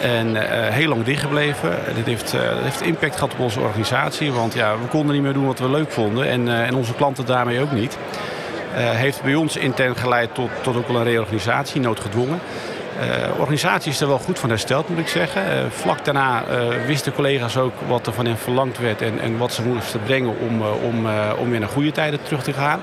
En 0.00 0.34
uh, 0.34 0.42
heel 0.50 0.88
lang 0.88 1.04
dichtgebleven. 1.04 1.78
Dit 1.94 2.06
heeft, 2.06 2.34
uh, 2.34 2.40
heeft 2.42 2.80
impact 2.80 3.14
gehad 3.14 3.32
op 3.32 3.38
onze 3.38 3.60
organisatie. 3.60 4.32
Want 4.32 4.54
ja, 4.54 4.78
we 4.78 4.86
konden 4.86 5.14
niet 5.14 5.22
meer 5.22 5.32
doen 5.32 5.46
wat 5.46 5.58
we 5.58 5.70
leuk 5.70 5.90
vonden. 5.90 6.28
En, 6.28 6.46
uh, 6.46 6.66
en 6.66 6.74
onze 6.74 6.94
klanten 6.94 7.26
daarmee 7.26 7.60
ook 7.60 7.72
niet. 7.72 7.98
heeft 8.74 9.22
bij 9.22 9.34
ons 9.34 9.56
intern 9.56 9.96
geleid 9.96 10.34
tot, 10.34 10.50
tot 10.62 10.76
ook 10.76 10.88
wel 10.88 10.96
een 10.96 11.04
reorganisatie, 11.04 11.80
noodgedwongen. 11.80 12.40
De 13.00 13.38
organisatie 13.38 13.90
is 13.90 14.00
er 14.00 14.08
wel 14.08 14.18
goed 14.18 14.38
van 14.38 14.48
hersteld, 14.48 14.88
moet 14.88 14.98
ik 14.98 15.08
zeggen. 15.08 15.72
vlak 15.72 16.04
daarna 16.04 16.44
wisten 16.86 17.12
collega's 17.12 17.56
ook 17.56 17.72
wat 17.86 18.06
er 18.06 18.12
van 18.12 18.26
hen 18.26 18.38
verlangd 18.38 18.78
werd 18.78 19.02
en, 19.02 19.20
en 19.20 19.38
wat 19.38 19.52
ze 19.52 19.62
moesten 19.62 20.02
brengen 20.02 20.34
om, 20.38 20.62
om, 20.62 21.06
om 21.38 21.50
weer 21.50 21.60
naar 21.60 21.68
goede 21.68 21.92
tijden 21.92 22.22
terug 22.22 22.42
te 22.42 22.52
gaan. 22.52 22.80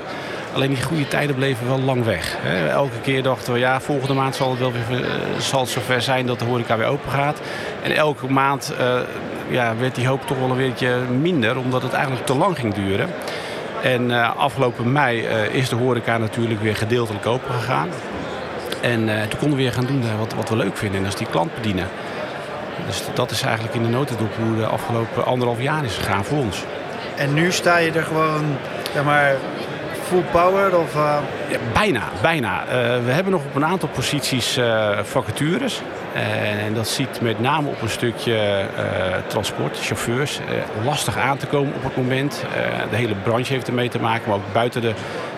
Alleen 0.56 0.70
die 0.70 0.84
goede 0.84 1.08
tijden 1.08 1.36
bleven 1.36 1.68
wel 1.68 1.80
lang 1.80 2.04
weg. 2.04 2.38
Elke 2.70 3.00
keer 3.02 3.24
dachten 3.24 3.54
we, 3.54 3.60
ja, 3.60 3.82
volgende 3.82 4.14
maand 4.14 4.36
zal 4.36 4.50
het 4.50 4.60
wel 4.60 4.72
weer 4.72 5.04
eh, 5.04 5.10
zal 5.38 5.60
het 5.60 5.70
zover 5.70 6.02
zijn 6.02 6.26
dat 6.26 6.40
de 6.40 6.46
horeca 6.46 6.78
weer 6.78 6.88
open 6.88 7.12
gaat. 7.12 7.40
En 7.84 7.96
elke 7.96 8.32
maand 8.32 8.74
uh, 8.80 9.00
ja, 9.50 9.76
werd 9.76 9.96
die 9.96 10.08
hoop 10.08 10.28
toch 10.28 10.40
wel 10.40 10.50
een 10.50 10.58
beetje 10.58 10.98
minder, 11.22 11.58
omdat 11.58 11.82
het 11.82 11.94
eigenlijk 11.94 12.26
te 12.26 12.36
lang 12.36 12.58
ging 12.60 12.74
duren. 12.74 13.10
En 13.84 14.10
uh, 14.10 14.36
afgelopen 14.38 14.92
mei 14.92 15.20
is 15.52 15.70
de 15.70 15.76
horeca 15.76 16.18
natuurlijk 16.18 16.62
weer 16.62 16.76
gedeeltelijk 16.76 17.26
open 17.26 17.54
gegaan. 17.54 17.90
En 18.82 19.06
toen 19.06 19.40
konden 19.40 19.58
we 19.58 19.64
weer 19.64 19.74
gaan 19.74 19.86
doen 19.86 20.04
wat, 20.18 20.34
wat 20.34 20.50
we 20.50 20.56
leuk 20.56 20.78
vinden, 20.78 20.98
en 20.98 21.04
dat 21.04 21.14
is 21.14 21.20
die 21.20 21.30
klant 21.30 21.56
bedienen. 21.56 21.88
Dus 22.88 23.04
dat 23.14 23.32
is 23.32 23.42
eigenlijk 23.42 23.76
in 23.76 23.84
de 23.84 23.90
notendop 23.90 24.36
hoe 24.36 24.56
de 24.58 24.66
afgelopen 24.66 25.26
anderhalf 25.26 25.62
jaar 25.62 25.86
is 25.86 25.96
gegaan 25.96 26.26
voor 26.26 26.38
ons. 26.38 26.64
En 27.16 27.34
nu 27.34 27.52
sta 27.52 27.78
je 27.78 27.92
er 27.92 28.04
gewoon, 28.04 28.58
zeg 28.94 29.04
maar, 29.04 29.36
full 30.06 30.24
power? 30.32 30.80
Of, 30.80 30.96
uh... 30.96 31.18
bijna, 31.74 32.04
bijna. 32.22 32.62
Uh, 32.62 32.70
we 33.06 33.12
hebben 33.12 33.32
nog 33.32 33.46
op 33.46 33.56
een 33.56 33.66
aantal 33.66 33.90
posities 33.90 34.58
uh, 34.58 35.00
vacatures. 35.04 35.82
en 36.14 36.74
dat 36.74 36.88
ziet 36.88 37.22
met 37.22 37.40
name 37.40 37.70
op 37.70 37.82
een 37.82 37.90
stukje 37.90 38.66
transport, 39.28 39.78
chauffeurs. 39.82 40.40
lastig 40.84 41.18
aan 41.18 41.38
te 41.38 41.46
komen 41.46 41.74
op 41.74 41.84
het 41.84 41.98
moment. 41.98 42.44
de 42.90 42.96
hele 42.96 43.16
branche 43.24 43.54
heeft 43.54 43.68
ermee 43.68 43.90
te 43.90 44.00
maken, 44.00 44.30
maar 44.30 44.38
ook 44.38 44.54
buiten 44.54 44.82
de 44.82 44.94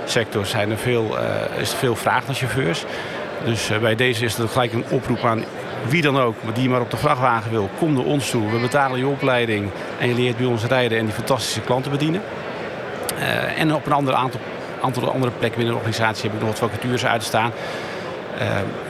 sector 0.05 0.45
zijn 0.45 0.71
er 0.71 0.77
veel, 0.77 1.17
is 1.59 1.71
er 1.71 1.77
veel 1.77 1.95
vraag 1.95 2.25
naar 2.25 2.36
chauffeurs. 2.36 2.86
Dus 3.45 3.71
bij 3.81 3.95
deze 3.95 4.25
is 4.25 4.38
er 4.38 4.47
gelijk 4.47 4.74
een 4.74 4.86
oproep 4.89 5.24
aan 5.24 5.43
wie 5.88 6.01
dan 6.01 6.19
ook, 6.19 6.36
die 6.53 6.69
maar 6.69 6.81
op 6.81 6.91
de 6.91 6.97
vrachtwagen 6.97 7.51
wil, 7.51 7.69
kom 7.79 7.93
naar 7.93 8.03
ons 8.03 8.29
toe. 8.29 8.51
We 8.51 8.59
betalen 8.59 9.00
je 9.00 9.07
opleiding 9.07 9.69
en 10.00 10.07
je 10.07 10.15
leert 10.15 10.38
bij 10.38 10.45
ons 10.45 10.63
rijden 10.63 10.97
en 10.97 11.05
die 11.05 11.13
fantastische 11.13 11.62
klanten 11.62 11.91
bedienen. 11.91 12.21
En 13.57 13.74
op 13.74 13.86
een 13.86 13.91
ander 13.91 14.13
aantal 14.13 14.39
aantal 14.81 15.12
andere 15.12 15.31
plekken 15.31 15.60
binnen 15.60 15.75
de 15.75 15.79
organisatie 15.79 16.24
heb 16.24 16.34
ik 16.34 16.46
nog 16.46 16.60
wat 16.60 16.69
vacatures 16.69 17.05
uitstaan. 17.05 17.51
Uh, 18.41 18.43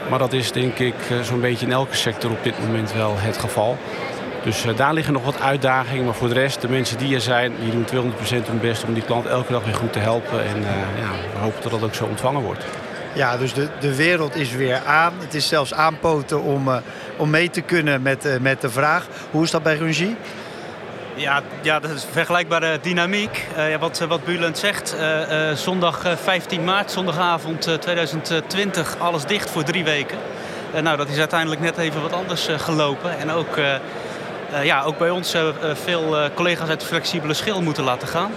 maar 0.10 0.20
dat 0.20 0.34
is 0.34 0.52
denk 0.52 0.80
ik 0.80 0.96
zo'n 1.22 1.42
beetje 1.42 1.66
in 1.66 1.72
elke 1.72 1.96
sector 1.96 2.32
op 2.32 2.44
dit 2.44 2.60
moment 2.60 2.94
wel 2.94 3.14
het 3.18 3.38
geval. 3.38 3.78
Dus 4.44 4.66
daar 4.76 4.94
liggen 4.94 5.14
nog 5.14 5.24
wat 5.24 5.42
uitdagingen. 5.42 6.06
Maar 6.06 6.14
voor 6.14 6.28
de 6.28 6.34
rest, 6.34 6.62
de 6.62 6.70
mensen 6.70 6.98
die 6.98 7.16
er 7.16 7.22
zijn, 7.22 7.54
die 7.60 7.72
doen 7.72 8.14
200% 8.44 8.48
hun 8.48 8.60
best 8.60 8.84
om 8.84 8.94
die 8.94 9.04
klant 9.04 9.26
elke 9.26 9.52
dag 9.52 9.64
weer 9.64 9.74
goed 9.74 9.94
te 9.94 10.00
helpen. 10.00 10.46
En 10.46 10.62
ja, 11.00 11.12
we 11.34 11.40
hopen 11.40 11.62
dat 11.62 11.72
dat 11.72 11.84
ook 11.84 11.96
zo 11.96 12.06
ontvangen 12.06 12.42
wordt. 12.42 12.66
Ja, 13.14 13.38
dus 13.38 13.54
de, 13.54 13.68
de 13.80 13.96
wereld 13.96 14.36
is 14.36 14.52
weer 14.52 14.82
aan. 14.86 15.14
Het 15.20 15.34
is 15.34 15.48
zelfs 15.48 15.74
aanpoten 15.74 16.42
om, 16.42 16.70
om 17.18 17.30
mee 17.30 17.50
te 17.50 17.62
kunnen 17.62 18.02
met, 18.02 18.38
met 18.42 18.62
de 18.62 18.70
vraag. 18.70 19.08
Hoe 19.32 19.44
is 19.44 19.52
dat 19.52 19.64
bij 19.64 19.76
Rungie? 19.76 20.16
Ja, 21.18 21.42
ja, 21.62 21.80
dat 21.80 21.92
is 21.92 22.04
een 22.04 22.12
vergelijkbare 22.12 22.80
dynamiek. 22.82 23.48
Uh, 23.58 23.76
wat, 23.76 24.00
wat 24.00 24.26
Bulent 24.26 24.58
zegt, 24.58 24.96
uh, 25.00 25.52
zondag 25.52 26.02
15 26.22 26.64
maart, 26.64 26.92
zondagavond 26.92 27.62
2020, 27.80 28.96
alles 29.00 29.26
dicht 29.26 29.50
voor 29.50 29.64
drie 29.64 29.84
weken. 29.84 30.18
nou, 30.82 30.98
dat 30.98 31.10
is 31.10 31.18
uiteindelijk 31.18 31.62
net 31.62 31.78
even 31.78 32.02
wat 32.02 32.14
anders 32.14 32.48
gelopen. 32.58 33.18
En 33.18 33.32
ook, 33.32 33.58
ja, 34.64 34.84
ook 34.84 34.98
bij 34.98 35.10
ons 35.10 35.36
veel 35.74 36.30
collega's 36.34 36.70
uit 36.70 36.80
de 36.80 36.86
flexibele 36.86 37.34
schil 37.34 37.62
moeten 37.62 37.84
laten 37.84 38.08
gaan. 38.08 38.32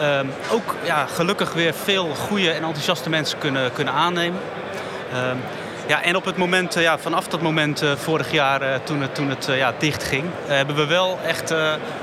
Ehm, 0.00 0.26
ook 0.52 0.74
ja, 0.82 1.06
gelukkig 1.06 1.52
weer 1.52 1.74
veel 1.74 2.08
goede 2.14 2.50
en 2.50 2.62
enthousiaste 2.62 3.10
mensen 3.10 3.38
kunnen, 3.38 3.72
kunnen 3.72 3.94
aannemen. 3.94 4.40
Ja, 5.90 6.02
en 6.02 6.16
op 6.16 6.24
het 6.24 6.36
moment, 6.36 6.74
ja, 6.74 6.98
vanaf 6.98 7.28
dat 7.28 7.42
moment 7.42 7.82
uh, 7.82 7.92
vorig 7.92 8.32
jaar 8.32 8.62
uh, 8.62 8.74
toen 8.84 9.02
het, 9.02 9.14
toen 9.14 9.28
het 9.28 9.48
ja, 9.52 9.72
dicht 9.78 10.04
ging, 10.04 10.24
hebben 10.46 10.76
we 10.76 10.86
wel 10.86 11.18
echt, 11.26 11.54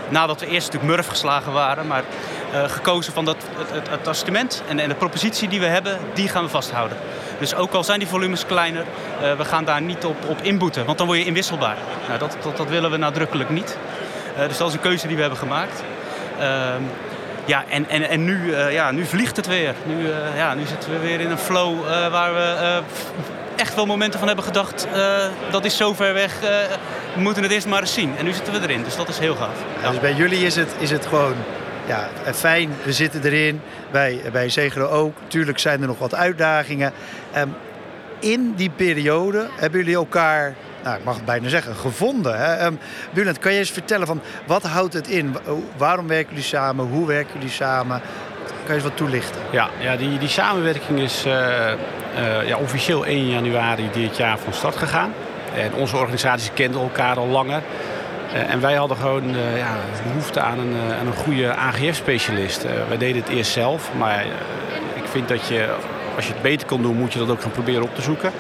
nadat 0.10 0.40
we 0.40 0.48
eerst 0.48 0.66
natuurlijk 0.66 0.96
murf 0.96 1.08
geslagen 1.08 1.52
waren, 1.52 1.88
maar 1.88 2.04
gekozen 2.52 3.14
van 3.14 3.26
dat, 3.26 3.36
het, 3.58 3.72
het, 3.72 3.90
het 3.90 4.08
assortiment 4.08 4.64
en, 4.68 4.80
en, 4.80 4.90
de 4.90 4.96
propositie 4.96 5.48
die 5.48 5.60
we 5.60 5.66
hebben, 5.66 5.98
die 6.14 6.28
gaan 6.28 6.44
we 6.44 6.50
vasthouden. 6.50 6.98
Dus 7.40 7.56
ook 7.56 7.74
al 7.74 7.84
zijn 7.84 8.00
die 8.00 8.08
volumes 8.08 8.46
kleiner, 8.46 8.86
we 9.38 9.46
gaan 9.46 9.66
daar 9.66 9.82
niet 9.82 10.06
op, 10.06 10.26
op 10.28 10.42
inboeten, 10.42 10.86
want 10.86 10.98
dan 10.98 11.08
word 11.08 11.20
je 11.20 11.26
inwisselbaar. 11.26 11.78
Nou, 12.08 12.20
dat, 12.20 12.38
dat, 12.44 12.58
dat 12.58 12.70
willen 12.70 12.92
we 12.92 12.98
nadrukkelijk 12.98 13.50
niet. 13.50 13.78
dus 14.48 14.58
dat 14.58 14.68
is 14.68 14.74
een 14.74 14.80
keuze 14.80 15.08
die 15.08 15.16
we 15.16 15.22
hebben 15.22 15.40
gemaakt. 15.40 15.84
Ehm, 16.40 16.82
ja, 17.46 17.64
en, 17.70 17.90
en, 17.90 18.10
en 18.10 18.26
nu, 18.26 18.56
ja, 18.56 18.92
nu 18.92 19.06
vliegt 19.06 19.36
het 19.36 19.48
weer. 19.48 19.74
Nu, 19.86 20.10
ja, 20.36 20.54
nu 20.54 20.66
zitten 20.66 20.92
we 20.92 21.00
weer 21.00 21.20
in 21.20 21.32
een 21.32 21.38
flow 21.38 21.88
waar 22.10 22.34
we 22.34 22.84
echt 23.58 23.76
wel 23.76 23.86
momenten 23.86 24.20
van 24.20 24.28
hebben 24.28 24.46
gedacht... 24.46 24.88
Uh, 24.96 25.26
dat 25.52 25.66
is 25.66 25.78
zo 25.78 25.94
ver 25.94 26.14
weg, 26.14 26.44
uh, 26.44 26.50
we 27.16 27.22
moeten 27.22 27.44
het 27.44 27.52
eerst 27.52 27.68
maar 27.68 27.82
eens 27.82 27.94
zien. 27.94 28.18
En 28.18 28.26
nu 28.26 28.34
zitten 28.34 28.54
we 28.54 28.62
erin, 28.62 28.84
dus 28.84 28.96
dat 28.96 29.08
is 29.08 29.20
heel 29.20 29.36
gaaf. 29.36 29.58
Ja. 29.82 29.90
Dus 29.90 30.00
bij 30.00 30.14
jullie 30.14 30.46
is 30.46 30.56
het, 30.56 30.76
is 30.80 30.92
het 30.92 31.06
gewoon 31.06 31.36
ja, 31.88 32.10
fijn, 32.34 32.70
we 32.84 32.94
zitten 32.94 33.24
erin. 33.24 33.62
Bij, 33.92 34.22
bij 34.32 34.50
Zegro 34.50 34.88
ook. 34.88 35.18
Tuurlijk 35.28 35.60
zijn 35.60 35.82
er 35.82 35.88
nog 35.88 36.00
wat 36.00 36.16
uitdagingen. 36.16 36.94
Um, 37.38 37.56
in 38.20 38.54
die 38.56 38.70
periode 38.70 39.48
hebben 39.56 39.80
jullie 39.80 39.96
elkaar 39.96 40.56
nou, 40.84 40.98
ik 40.98 41.04
mag 41.04 41.16
het 41.16 41.26
bijna 41.26 41.50
zeggen, 41.50 41.76
gevonden. 41.76 42.40
Hè? 42.40 42.66
Um, 42.66 42.80
Bulent, 43.12 43.40
kan 43.40 43.54
je 43.54 43.60
eens 43.60 43.72
vertellen 43.72 44.08
van 44.08 44.22
wat 44.46 44.64
houdt 44.64 44.94
het 44.94 45.08
in? 45.08 45.36
Waarom 45.78 46.08
werken 46.08 46.30
jullie 46.30 46.44
samen? 46.44 46.86
Hoe 46.86 47.08
werken 47.08 47.34
jullie 47.34 47.50
samen? 47.50 48.02
Kan 48.46 48.66
je 48.66 48.74
eens 48.74 48.84
wat 48.84 48.98
toelichten? 48.98 49.42
Ja, 49.52 49.70
ja 49.80 49.96
die, 49.96 50.18
die 50.18 50.30
samenwerking 50.30 51.00
is 51.00 51.26
uh, 51.26 51.34
uh, 51.34 51.74
ja, 52.46 52.58
officieel 52.58 53.06
1 53.06 53.30
januari 53.30 53.90
dit 53.92 54.18
jaar 54.18 54.38
van 54.38 54.54
start 54.54 54.76
gegaan. 54.76 55.14
En 55.56 55.74
onze 55.74 55.98
organisaties 55.98 56.50
kenden 56.54 56.82
elkaar 56.82 57.18
al 57.18 57.28
langer. 57.28 57.62
Uh, 58.34 58.54
en 58.54 58.62
wij 58.62 58.74
hadden 58.74 58.98
gewoon 58.98 59.36
ja, 59.56 59.76
behoefte 60.04 60.40
aan 60.40 60.60
een, 60.60 60.76
aan 61.00 61.08
een 61.08 61.14
goede 61.14 61.56
AGF-specialist. 61.56 62.66
wij 62.88 62.98
deden 62.98 63.22
het 63.22 63.32
eerst 63.32 63.52
zelf, 63.52 63.90
maar 63.98 64.26
ik 64.94 65.06
vind 65.12 65.28
dat 65.28 65.48
je, 65.48 65.70
als 66.16 66.28
je 66.28 66.34
het 66.34 66.42
beter 66.42 66.68
kan 66.68 66.82
doen, 66.82 66.98
moet 66.98 67.14
je 67.14 67.20
dat 67.20 67.30
ook 67.30 67.42
gaan 67.42 67.52
proberen 67.52 67.84
op 67.84 67.96
te 67.96 68.02
zoeken. 68.02 68.32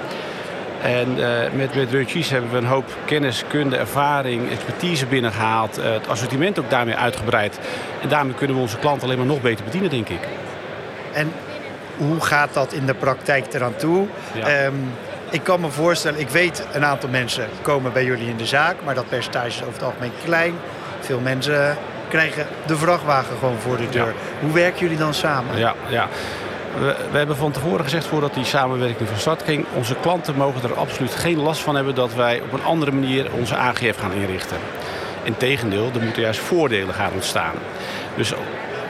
En 0.81 1.17
uh, 1.17 1.25
met, 1.53 1.75
met 1.75 2.29
hebben 2.29 2.51
we 2.51 2.57
een 2.57 2.65
hoop 2.65 2.97
kennis, 3.05 3.43
kunde, 3.47 3.77
ervaring, 3.77 4.51
expertise 4.51 5.05
binnengehaald. 5.05 5.75
Het 5.75 6.07
assortiment 6.07 6.59
ook 6.59 6.69
daarmee 6.69 6.95
uitgebreid. 6.95 7.59
En 8.01 8.09
daarmee 8.09 8.33
kunnen 8.33 8.55
we 8.55 8.61
onze 8.61 8.77
klanten 8.77 9.03
alleen 9.03 9.17
maar 9.17 9.27
nog 9.27 9.41
beter 9.41 9.65
bedienen, 9.65 9.89
denk 9.89 10.09
ik. 10.09 10.19
En 11.13 11.31
hoe 11.97 12.21
gaat 12.21 12.53
dat 12.53 12.73
in 12.73 12.85
de 12.85 12.93
praktijk 12.93 13.53
eraan 13.53 13.75
toe? 13.75 14.07
Ja. 14.33 14.65
Um, 14.65 14.91
ik 15.29 15.43
kan 15.43 15.61
me 15.61 15.69
voorstellen, 15.69 16.19
ik 16.19 16.29
weet 16.29 16.67
een 16.73 16.85
aantal 16.85 17.09
mensen 17.09 17.47
komen 17.61 17.93
bij 17.93 18.03
jullie 18.05 18.29
in 18.29 18.37
de 18.37 18.45
zaak, 18.45 18.75
maar 18.85 18.95
dat 18.95 19.09
percentage 19.09 19.47
is 19.47 19.61
over 19.61 19.73
het 19.73 19.83
algemeen 19.83 20.11
klein. 20.23 20.53
Veel 20.99 21.19
mensen 21.19 21.77
krijgen 22.09 22.47
de 22.65 22.77
vrachtwagen 22.77 23.37
gewoon 23.39 23.57
voor 23.57 23.77
de 23.77 23.89
deur. 23.89 24.05
Ja. 24.05 24.13
Hoe 24.39 24.51
werken 24.51 24.79
jullie 24.79 24.97
dan 24.97 25.13
samen? 25.13 25.57
Ja, 25.57 25.73
ja. 25.87 26.07
We, 26.79 26.95
we, 27.11 27.17
hebben 27.17 27.37
van 27.37 27.51
tevoren 27.51 27.83
gezegd, 27.83 28.05
voordat 28.05 28.33
die 28.33 28.45
samenwerking 28.45 29.09
van 29.09 29.17
start 29.17 29.43
ging... 29.43 29.65
onze 29.75 29.95
klanten 30.01 30.35
mogen 30.35 30.63
er 30.63 30.75
absoluut 30.75 31.15
geen 31.15 31.37
last 31.37 31.61
van 31.61 31.75
hebben... 31.75 31.95
dat 31.95 32.13
wij 32.13 32.41
op 32.41 32.53
een 32.53 32.63
andere 32.63 32.91
manier 32.91 33.31
onze 33.31 33.55
AGF 33.55 33.97
gaan 33.99 34.13
inrichten. 34.13 34.57
Integendeel, 35.23 35.91
er 35.93 36.01
moeten 36.01 36.21
juist 36.21 36.39
voordelen 36.39 36.93
gaan 36.93 37.11
ontstaan. 37.13 37.53
Dus 38.15 38.33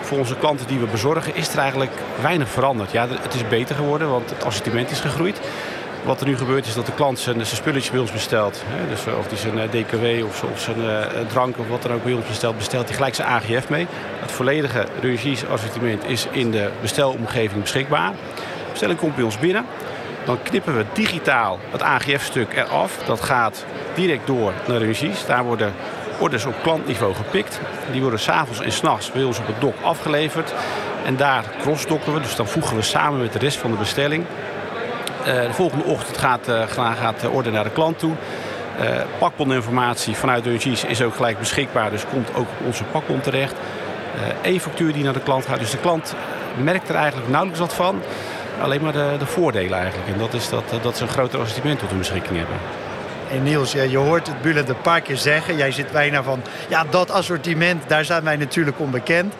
voor 0.08 0.18
onze 0.18 0.36
klanten 0.36 0.68
die 0.68 0.80
we 0.80 0.86
bezorgen 0.86 1.36
is 1.36 1.50
er 1.50 1.60
eigenlijk 1.60 1.92
weinig 2.22 2.50
veranderd. 2.50 2.92
Ja, 2.92 3.08
het 3.22 3.34
is 3.34 3.48
beter 3.48 3.76
geworden, 3.76 4.10
want 4.10 4.30
het 4.30 4.46
assortiment 4.46 4.92
is 4.92 5.00
gegroeid. 5.00 5.40
Wat 6.04 6.22
er 6.22 6.28
nu 6.28 6.38
gebeurt 6.38 6.66
is 6.66 6.74
dat 6.74 6.86
de 6.86 6.94
klant 6.94 7.20
zijn, 7.20 7.46
spulletjes 7.46 7.92
bij 7.92 8.00
ons 8.00 8.12
bestelt. 8.12 8.64
Hè, 8.66 8.90
dus 8.90 9.16
of 9.18 9.28
die 9.28 9.38
zijn 9.38 9.60
eh, 9.60 9.70
DKW 9.70 10.26
of, 10.26 10.44
of 10.44 10.60
zijn 10.60 10.80
uh, 10.80 11.02
drank 11.28 11.58
of 11.58 11.68
wat 11.68 11.82
dan 11.82 11.92
ook 11.92 12.04
bij 12.04 12.14
ons 12.14 12.28
bestelt, 12.28 12.58
bestelt 12.58 12.86
hij 12.86 12.96
gelijk 12.96 13.16
zijn 13.16 13.28
AGF 13.28 13.70
mee. 13.70 13.88
Het 14.20 14.32
volledige 14.32 14.86
Rungis 15.02 15.48
assortiment 15.48 16.04
is 16.06 16.28
in 16.32 16.52
de 16.52 16.70
bestelomgeving 16.82 17.62
beschikbaar. 17.62 18.12
De 18.12 18.72
bestelling 18.72 19.00
komt 19.00 19.16
bij 19.16 19.24
ons 19.24 19.40
binnen. 19.40 19.66
Dan 20.26 20.38
knippen 20.44 20.78
we 20.78 20.86
digitaal 20.94 21.60
het 21.72 21.82
AGF-stuk 21.82 22.54
eraf. 22.56 22.98
Dat 23.06 23.22
gaat 23.22 23.66
direct 23.96 24.28
door 24.28 24.54
naar 24.68 24.78
Rungis. 24.78 25.26
Daar 25.26 25.44
worden 25.44 25.74
orders 26.18 26.46
op 26.46 26.56
klantniveau 26.62 27.14
gepikt. 27.14 27.60
Die 27.92 28.02
worden 28.02 28.20
s'avonds 28.20 28.62
en 28.62 28.72
s'nachts 28.72 29.12
bij 29.12 29.24
ons 29.24 29.40
op 29.40 29.48
het 29.48 29.62
dok 29.62 29.76
afgeleverd. 29.84 30.54
En 31.06 31.16
daar 31.16 31.44
crossdocken 31.62 32.14
we, 32.14 32.20
dus 32.20 32.36
dan 32.36 32.48
voegen 32.48 32.76
we 32.76 32.82
samen 32.82 33.20
met 33.20 33.34
de 33.34 33.40
rest 33.40 33.58
van 33.58 33.72
de 33.72 33.78
bestelling 33.78 34.26
eh, 35.28 35.42
de 35.42 35.54
volgende 35.54 35.84
ochtend 35.84 36.18
gaat, 36.18 36.50
uh, 36.50 36.62
gaat 37.00 37.20
de 37.20 37.30
order 37.30 37.52
naar 37.52 37.64
de 37.64 37.70
klant 37.70 38.00
toe. 38.00 38.14
Uh, 38.82 38.86
pakboninformatie 39.20 40.16
vanuit 40.16 40.44
Dungees 40.44 40.84
is 40.84 41.02
ook 41.02 41.16
gelijk 41.16 41.40
beschikbaar, 41.40 41.90
dus 41.90 42.06
komt 42.06 42.30
ook 42.30 42.48
op 42.60 42.66
onze 42.66 42.84
pakbon 42.84 43.20
terecht. 43.20 43.56
E-factuur 44.42 44.94
die 44.94 45.04
naar 45.04 45.14
de 45.14 45.20
klant 45.20 45.46
gaat. 45.46 45.60
Dus 45.60 45.72
de 45.72 45.78
klant 45.78 46.16
merkt 46.64 46.90
er 46.90 46.96
eigenlijk 46.96 47.30
nauwelijks 47.30 47.60
wat 47.60 47.74
van. 47.74 48.02
Alleen 48.62 48.82
maar 48.82 48.92
de, 48.92 49.16
de 49.20 49.26
voordelen 49.26 49.80
eigenlijk. 49.80 50.10
En 50.14 50.18
dat 50.18 50.34
is 50.34 50.50
dat, 50.50 50.64
dat 50.82 50.98
ze 50.98 51.04
een 51.04 51.10
groter 51.10 51.40
assortiment 51.40 51.80
tot 51.80 51.90
hun 51.90 51.98
beschikking 51.98 52.38
hebben. 52.38 52.56
En 53.32 53.44
Niels, 53.44 53.72
je 53.72 53.98
hoort 53.98 54.28
het 54.28 54.42
Bullet 54.42 54.70
een 54.70 54.82
paar 54.82 55.02
keer 55.02 55.18
zeggen. 55.18 55.58
Jij 55.58 55.72
zit 55.72 55.92
bijna 55.92 56.24
van, 56.24 56.42
ja, 56.70 56.84
dat 56.84 57.12
assortiment, 57.12 57.90
daar 57.90 58.06
zijn 58.06 58.24
wij 58.24 58.36
natuurlijk 58.36 58.80
onbekend. 58.80 59.34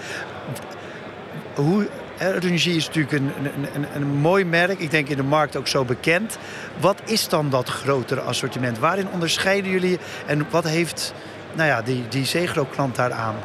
Hoe, 1.56 1.88
Rungie 2.18 2.76
is 2.76 2.86
natuurlijk 2.86 3.14
een, 3.14 3.32
een, 3.44 3.68
een, 3.74 3.86
een, 3.96 4.08
mooi 4.08 4.46
merk. 4.46 4.80
Ik 4.80 4.92
denk 4.92 5.08
in 5.08 5.18
de 5.18 5.24
markt 5.24 5.56
ook 5.56 5.68
zo 5.68 5.86
bekend. 5.86 6.38
Wat 6.80 7.02
is 7.06 7.30
dan 7.30 7.50
dat 7.50 7.70
grotere 7.70 8.22
assortiment? 8.22 8.80
Waarin 8.80 9.08
onderscheiden 9.12 9.72
jullie 9.72 10.00
en 10.26 10.48
wat 10.50 10.64
heeft 10.64 11.14
nou 11.54 11.70
ja, 11.70 11.82
die, 11.82 12.08
die 12.08 12.26
Zegro-klant 12.26 12.96
daar 12.96 13.12
aan? 13.12 13.36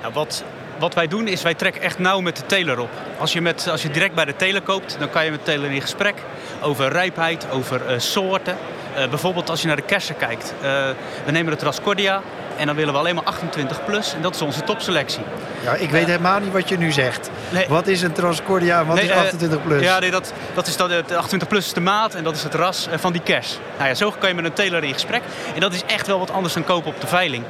Nou, 0.00 0.14
wat, 0.14 0.44
wat 0.82 0.94
wij 0.94 1.08
doen 1.08 1.28
is 1.28 1.42
wij 1.42 1.54
trekken 1.54 1.82
echt 1.82 1.98
nauw 1.98 2.20
met 2.20 2.36
de 2.36 2.46
teler 2.46 2.78
op. 2.78 2.90
Als 3.18 3.32
je, 3.32 3.40
met, 3.40 3.68
als 3.68 3.82
je 3.82 3.90
direct 3.90 4.14
bij 4.14 4.24
de 4.24 4.36
teler 4.36 4.62
koopt, 4.62 4.96
dan 4.98 5.10
kan 5.10 5.24
je 5.24 5.30
met 5.30 5.44
de 5.44 5.52
teler 5.52 5.70
in 5.70 5.80
gesprek 5.80 6.14
over 6.60 6.88
rijpheid, 6.88 7.46
over 7.50 7.90
uh, 7.90 7.98
soorten. 7.98 8.56
Uh, 8.96 9.08
bijvoorbeeld 9.08 9.50
als 9.50 9.60
je 9.60 9.66
naar 9.66 9.76
de 9.76 9.82
kersen 9.82 10.16
kijkt. 10.16 10.54
Uh, 10.56 10.88
we 11.24 11.30
nemen 11.30 11.52
het 11.52 11.62
Rascordia, 11.62 12.22
en 12.56 12.66
dan 12.66 12.76
willen 12.76 12.92
we 12.92 12.98
alleen 12.98 13.14
maar 13.14 13.24
28 13.24 13.84
plus. 13.84 14.14
En 14.14 14.22
dat 14.22 14.34
is 14.34 14.42
onze 14.42 14.62
topselectie. 14.62 15.22
Ja, 15.64 15.74
ik 15.74 15.90
weet 15.90 16.06
helemaal 16.06 16.40
niet 16.40 16.52
wat 16.52 16.68
je 16.68 16.78
nu 16.78 16.92
zegt. 16.92 17.30
Nee. 17.48 17.66
Wat 17.68 17.86
is 17.86 18.02
een 18.02 18.12
Transcordia 18.12 18.80
en 18.80 18.86
wat 18.86 18.96
nee, 18.96 19.04
is 19.04 19.10
28 19.10 19.58
eh, 19.58 19.64
plus? 19.64 19.82
Ja, 19.82 19.98
nee, 19.98 20.10
dat, 20.10 20.32
dat 20.54 20.66
is 20.66 20.76
dat, 20.76 20.88
de 20.88 21.16
28 21.16 21.48
plus 21.48 21.66
is 21.66 21.72
de 21.72 21.80
maat 21.80 22.14
en 22.14 22.24
dat 22.24 22.34
is 22.34 22.42
het 22.42 22.54
ras 22.54 22.86
eh, 22.86 22.98
van 22.98 23.12
die 23.12 23.22
kers. 23.22 23.58
Nou 23.76 23.88
ja, 23.88 23.94
zo 23.94 24.14
kan 24.18 24.28
je 24.28 24.34
met 24.34 24.44
een 24.44 24.52
teler 24.52 24.84
in 24.84 24.92
gesprek. 24.92 25.22
En 25.54 25.60
dat 25.60 25.72
is 25.72 25.82
echt 25.86 26.06
wel 26.06 26.18
wat 26.18 26.30
anders 26.30 26.54
dan 26.54 26.64
kopen 26.64 26.90
op 26.90 27.00
de 27.00 27.06
veiling. 27.06 27.44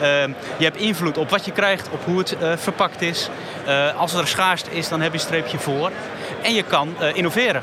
Uh, 0.00 0.22
je 0.56 0.64
hebt 0.64 0.76
invloed 0.76 1.18
op 1.18 1.30
wat 1.30 1.44
je 1.44 1.52
krijgt, 1.52 1.88
op 1.90 2.04
hoe 2.04 2.18
het 2.18 2.36
uh, 2.42 2.52
verpakt 2.56 3.02
is. 3.02 3.28
Uh, 3.66 3.96
als 4.00 4.14
er 4.14 4.26
schaarste 4.28 4.70
is, 4.70 4.88
dan 4.88 5.00
heb 5.00 5.12
je 5.12 5.18
een 5.18 5.24
streepje 5.24 5.58
voor. 5.58 5.90
En 6.42 6.54
je 6.54 6.62
kan 6.62 6.94
innoveren. 7.14 7.62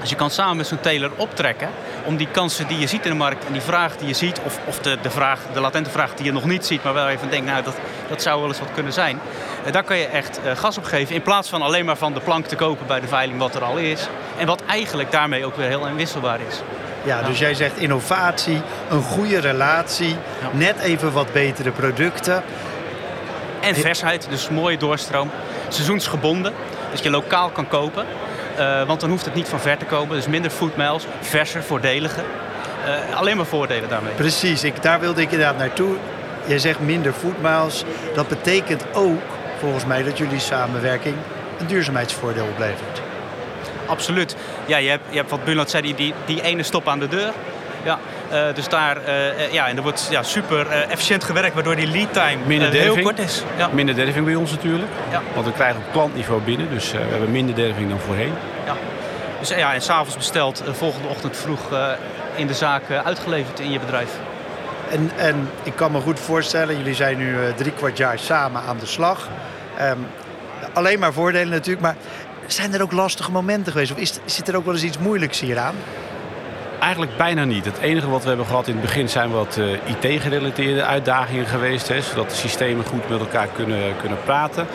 Dus 0.00 0.10
je 0.12 0.18
kan 0.18 0.30
samen 0.30 0.56
met 0.56 0.66
zo'n 0.66 0.80
teler 0.80 1.10
optrekken 1.16 1.68
om 2.04 2.16
die 2.16 2.28
kansen 2.30 2.66
die 2.66 2.78
je 2.78 2.86
ziet 2.86 3.04
in 3.04 3.10
de 3.10 3.16
markt 3.16 3.46
en 3.46 3.52
die 3.52 3.62
vraag 3.62 3.96
die 3.96 4.08
je 4.08 4.14
ziet, 4.14 4.40
of, 4.44 4.58
of 4.66 4.78
de, 4.78 4.98
de, 5.02 5.10
vraag, 5.10 5.40
de 5.52 5.60
latente 5.60 5.90
vraag 5.90 6.14
die 6.14 6.24
je 6.24 6.32
nog 6.32 6.44
niet 6.44 6.66
ziet, 6.66 6.82
maar 6.82 6.94
wel 6.94 7.08
even 7.08 7.30
denkt, 7.30 7.46
nou 7.46 7.62
dat, 7.62 7.76
dat 8.08 8.22
zou 8.22 8.40
wel 8.40 8.48
eens 8.48 8.58
wat 8.58 8.72
kunnen 8.74 8.92
zijn. 8.92 9.20
Daar 9.70 9.84
kan 9.84 9.96
je 9.96 10.06
echt 10.06 10.40
gas 10.54 10.78
op 10.78 10.84
geven 10.84 11.14
in 11.14 11.22
plaats 11.22 11.48
van 11.48 11.62
alleen 11.62 11.84
maar 11.84 11.96
van 11.96 12.12
de 12.12 12.20
plank 12.20 12.46
te 12.46 12.56
kopen 12.56 12.86
bij 12.86 13.00
de 13.00 13.08
veiling 13.08 13.38
wat 13.38 13.54
er 13.54 13.64
al 13.64 13.76
is. 13.76 14.08
En 14.38 14.46
wat 14.46 14.62
eigenlijk 14.66 15.10
daarmee 15.10 15.44
ook 15.44 15.56
weer 15.56 15.68
heel 15.68 15.86
inwisselbaar 15.86 16.38
is. 16.48 16.60
Ja, 17.04 17.22
dus 17.22 17.38
jij 17.38 17.54
zegt 17.54 17.76
innovatie, 17.76 18.60
een 18.90 19.02
goede 19.02 19.38
relatie, 19.38 20.08
ja. 20.08 20.48
net 20.52 20.78
even 20.78 21.12
wat 21.12 21.32
betere 21.32 21.70
producten. 21.70 22.42
En 23.60 23.74
versheid, 23.74 24.26
dus 24.30 24.48
mooie 24.48 24.76
doorstroom. 24.76 25.30
Seizoensgebonden, 25.68 26.52
dus 26.90 27.00
je 27.00 27.10
lokaal 27.10 27.50
kan 27.50 27.68
kopen. 27.68 28.06
Uh, 28.58 28.82
want 28.86 29.00
dan 29.00 29.10
hoeft 29.10 29.24
het 29.24 29.34
niet 29.34 29.48
van 29.48 29.60
ver 29.60 29.76
te 29.76 29.84
komen. 29.84 30.16
Dus 30.16 30.26
minder 30.26 30.50
food 30.50 30.76
miles, 30.76 31.06
verser, 31.20 31.62
voordeliger. 31.62 32.24
alleen 33.14 33.36
maar 33.36 33.46
voordelen 33.46 33.88
daarmee. 33.88 34.12
Precies, 34.12 34.64
ik, 34.64 34.82
daar 34.82 35.00
wilde 35.00 35.20
ik 35.20 35.30
inderdaad 35.30 35.58
naartoe. 35.58 35.96
Jij 36.46 36.58
zegt 36.58 36.80
minder 36.80 37.12
foodmiles. 37.12 37.84
Dat 38.14 38.28
betekent 38.28 38.84
ook 38.92 39.22
volgens 39.58 39.84
mij 39.84 40.02
dat 40.02 40.18
jullie 40.18 40.38
samenwerking 40.38 41.14
een 41.58 41.66
duurzaamheidsvoordeel 41.66 42.46
oplevert. 42.46 43.03
Absoluut. 43.86 44.36
Ja, 44.66 44.76
je 44.76 44.88
hebt, 44.88 45.04
je 45.08 45.16
hebt 45.16 45.30
wat 45.30 45.44
Bunland 45.44 45.70
zei, 45.70 45.94
die, 45.94 46.14
die 46.24 46.42
ene 46.42 46.62
stop 46.62 46.88
aan 46.88 46.98
de 46.98 47.08
deur. 47.08 47.32
Ja, 47.84 47.98
uh, 48.32 48.54
dus 48.54 48.68
daar, 48.68 48.96
uh, 48.96 49.52
ja, 49.52 49.68
en 49.68 49.76
er 49.76 49.82
wordt 49.82 50.06
ja, 50.10 50.22
super 50.22 50.66
uh, 50.66 50.90
efficiënt 50.90 51.24
gewerkt, 51.24 51.54
waardoor 51.54 51.76
die 51.76 51.86
lead 51.86 52.12
time 52.12 52.36
minder 52.46 52.70
heel 52.70 52.98
kort 53.02 53.18
is. 53.18 53.42
Ja. 53.56 53.68
Minder 53.72 53.94
derving 53.94 54.24
bij 54.24 54.34
ons 54.34 54.50
natuurlijk. 54.50 54.90
Ja. 55.10 55.22
Want 55.34 55.46
we 55.46 55.52
krijgen 55.52 55.76
op 55.76 55.92
klantniveau 55.92 56.40
binnen, 56.40 56.70
dus 56.70 56.92
we 56.92 56.98
hebben 56.98 57.30
minder 57.30 57.54
derving 57.54 57.88
dan 57.88 57.98
voorheen. 57.98 58.32
Ja. 58.66 58.76
Dus 59.40 59.48
ja, 59.48 59.74
en 59.74 59.82
s'avonds 59.82 60.16
besteld, 60.16 60.62
volgende 60.70 61.08
ochtend 61.08 61.36
vroeg 61.36 61.60
in 62.34 62.46
de 62.46 62.54
zaak 62.54 62.82
uitgeleverd 63.04 63.60
in 63.60 63.70
je 63.70 63.78
bedrijf. 63.78 64.10
En, 64.90 65.10
en 65.16 65.50
ik 65.62 65.76
kan 65.76 65.92
me 65.92 66.00
goed 66.00 66.20
voorstellen, 66.20 66.76
jullie 66.76 66.94
zijn 66.94 67.18
nu 67.18 67.36
drie 67.56 67.72
kwart 67.72 67.96
jaar 67.96 68.18
samen 68.18 68.62
aan 68.68 68.78
de 68.78 68.86
slag. 68.86 69.28
Um, 69.80 70.06
alleen 70.72 70.98
maar 70.98 71.12
voordelen 71.12 71.48
natuurlijk, 71.48 71.80
maar 71.80 71.96
zijn 72.46 72.74
er 72.74 72.82
ook 72.82 72.92
lastige 72.92 73.30
momenten 73.30 73.72
geweest? 73.72 73.92
Of 73.92 73.98
is, 73.98 74.18
zit 74.24 74.48
er 74.48 74.56
ook 74.56 74.64
wel 74.64 74.74
eens 74.74 74.82
iets 74.82 74.98
moeilijks 74.98 75.40
hieraan? 75.40 75.74
Eigenlijk 76.80 77.16
bijna 77.16 77.44
niet. 77.44 77.64
Het 77.64 77.78
enige 77.78 78.10
wat 78.10 78.22
we 78.22 78.28
hebben 78.28 78.46
gehad 78.46 78.66
in 78.66 78.72
het 78.72 78.82
begin 78.82 79.08
zijn 79.08 79.30
wat 79.30 79.56
uh, 79.58 79.72
IT-gerelateerde 79.72 80.84
uitdagingen 80.84 81.46
geweest. 81.46 81.88
Hè, 81.88 82.00
zodat 82.00 82.30
de 82.30 82.36
systemen 82.36 82.84
goed 82.84 83.08
met 83.08 83.20
elkaar 83.20 83.46
kunnen, 83.46 83.96
kunnen 84.00 84.18
praten. 84.24 84.66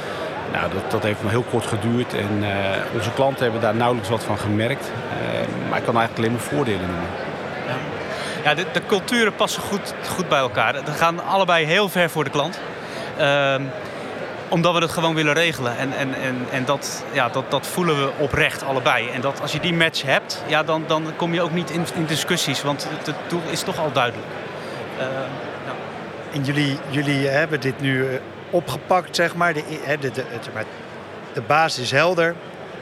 Nou, 0.52 0.74
dat, 0.74 0.92
dat 0.92 1.04
heeft 1.04 1.22
nog 1.22 1.32
heel 1.32 1.46
kort 1.50 1.66
geduurd 1.66 2.14
en 2.14 2.38
uh, 2.40 2.50
onze 2.94 3.12
klanten 3.12 3.44
hebben 3.44 3.62
daar 3.62 3.76
nauwelijks 3.76 4.10
wat 4.10 4.24
van 4.24 4.38
gemerkt. 4.38 4.86
Uh, 4.86 5.70
maar 5.70 5.78
ik 5.78 5.86
kan 5.86 5.98
eigenlijk 5.98 6.18
alleen 6.18 6.32
maar 6.32 6.42
voordelen 6.42 6.88
noemen. 6.88 7.10
Ja, 7.68 7.76
ja 8.44 8.54
de, 8.56 8.66
de, 8.74 8.82
culturen 8.88 9.36
passen 9.36 9.62
goed, 9.62 9.94
goed 10.08 10.30
bij 10.30 10.40
elkaar. 10.40 10.74
We 10.74 10.92
gaan 10.92 11.26
allebei 11.26 11.66
heel 11.66 11.90
ver 11.90 12.10
voor 12.10 12.24
de 12.24 12.30
klant. 12.30 12.60
Omdat 14.50 14.74
we 14.74 14.80
het 14.80 14.92
gewoon 14.92 15.16
willen 15.16 15.34
regelen. 15.34 15.78
En, 15.78 15.94
en, 15.94 16.14
en, 16.14 16.36
en 16.52 16.66
dat, 16.66 17.04
ja, 17.12 17.30
dat, 17.30 17.52
dat 17.52 17.68
voelen 17.68 18.00
we 18.00 18.12
oprecht 18.18 18.64
allebei. 18.64 19.10
En 19.10 19.22
dat 19.22 19.42
als 19.42 19.52
je 19.52 19.60
die 19.60 19.74
match 19.74 20.02
hebt, 20.02 20.44
ja, 20.48 20.64
dan, 20.64 20.84
dan 20.88 21.06
kom 21.16 21.34
je 21.34 21.42
ook 21.42 21.52
niet 21.52 21.70
in, 21.70 21.86
in 21.96 22.06
discussies. 22.06 22.62
Want 22.62 22.88
het, 23.06 23.16
doel 23.28 23.42
is 23.50 23.62
toch 23.62 23.80
al 23.80 23.92
duidelijk. 23.92 24.28
Uh. 24.98 25.06
En 26.34 26.44
jullie, 26.44 26.78
jullie 26.90 27.28
hebben 27.28 27.62
dit 27.62 27.80
nu 27.80 28.08
eh, 28.08 28.20
opgepakt, 28.50 29.16
zeg 29.16 29.36
maar. 29.36 29.54
De, 29.54 29.64
de, 30.00 30.12
de, 30.12 30.24
de 31.34 31.42
basis 31.42 31.84
is 31.84 31.92
helder. 31.92 32.36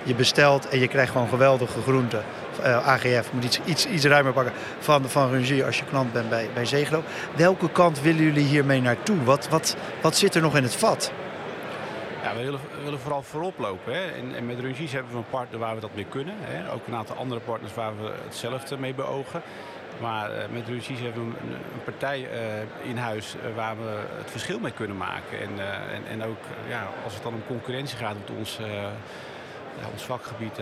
Je 0.03 0.15
bestelt 0.15 0.69
en 0.69 0.79
je 0.79 0.87
krijgt 0.87 1.11
gewoon 1.11 1.27
geweldige 1.27 1.81
groenten. 1.81 2.23
Uh, 2.61 2.87
AGF 2.87 3.31
moet 3.31 3.43
iets, 3.43 3.59
iets, 3.65 3.85
iets 3.85 4.05
ruimer 4.05 4.33
pakken 4.33 4.53
van, 4.79 5.09
van 5.09 5.29
Rungie 5.29 5.65
als 5.65 5.77
je 5.77 5.83
klant 5.89 6.13
bent 6.13 6.29
bij, 6.29 6.49
bij 6.53 6.65
Zegelo. 6.65 7.03
Welke 7.35 7.69
kant 7.69 8.01
willen 8.01 8.23
jullie 8.23 8.45
hiermee 8.45 8.81
naartoe? 8.81 9.23
Wat, 9.23 9.47
wat, 9.49 9.75
wat 10.01 10.17
zit 10.17 10.35
er 10.35 10.41
nog 10.41 10.55
in 10.55 10.63
het 10.63 10.75
vat? 10.75 11.11
We 12.35 12.43
willen, 12.43 12.59
willen 12.83 12.99
vooral 12.99 13.21
voorop 13.21 13.57
lopen. 13.57 13.93
Hè. 13.93 14.11
En, 14.11 14.35
en, 14.35 14.45
met 14.45 14.59
Rungis 14.59 14.91
hebben 14.91 15.11
we 15.11 15.17
een 15.17 15.29
partner 15.29 15.59
waar 15.59 15.75
we 15.75 15.81
dat 15.81 15.95
mee 15.95 16.05
kunnen. 16.05 16.35
Hè. 16.37 16.71
Ook 16.71 16.87
een 16.87 16.95
aantal 16.95 17.15
andere 17.15 17.41
partners 17.41 17.73
waar 17.73 17.97
we 17.97 18.11
hetzelfde 18.23 18.77
mee 18.77 18.93
beogen. 18.93 19.41
Maar 20.01 20.31
uh, 20.31 20.43
met 20.51 20.67
Rungis 20.67 20.99
hebben 20.99 21.29
we 21.29 21.37
een, 21.39 21.51
een 21.51 21.83
partij 21.83 22.19
uh, 22.19 22.89
in 22.89 22.97
huis 22.97 23.35
uh, 23.35 23.55
waar 23.55 23.77
we 23.77 23.99
het 24.17 24.31
verschil 24.31 24.59
mee 24.59 24.71
kunnen 24.71 24.97
maken. 24.97 25.39
En, 25.39 25.49
en, 25.93 26.05
en, 26.07 26.23
ook 26.23 26.41
ja, 26.69 26.87
als 27.03 27.13
het 27.13 27.23
dan 27.23 27.33
om 27.33 27.43
concurrentie 27.47 27.97
gaat, 27.97 28.13
want 28.13 28.39
ons, 28.39 28.59
ja, 29.79 29.87
ons 29.91 30.03
vakgebied 30.03 30.59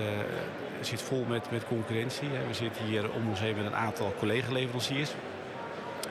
zit 0.81 1.01
vol 1.01 1.25
met, 1.27 1.51
met 1.51 1.67
concurrentie. 1.67 2.29
We 2.47 2.53
zitten 2.53 2.85
hier 2.85 3.11
om 3.11 3.29
ons 3.29 3.39
heen 3.39 3.55
met 3.55 3.65
een 3.65 3.75
aantal 3.75 4.13
collega-leveranciers. 4.19 5.11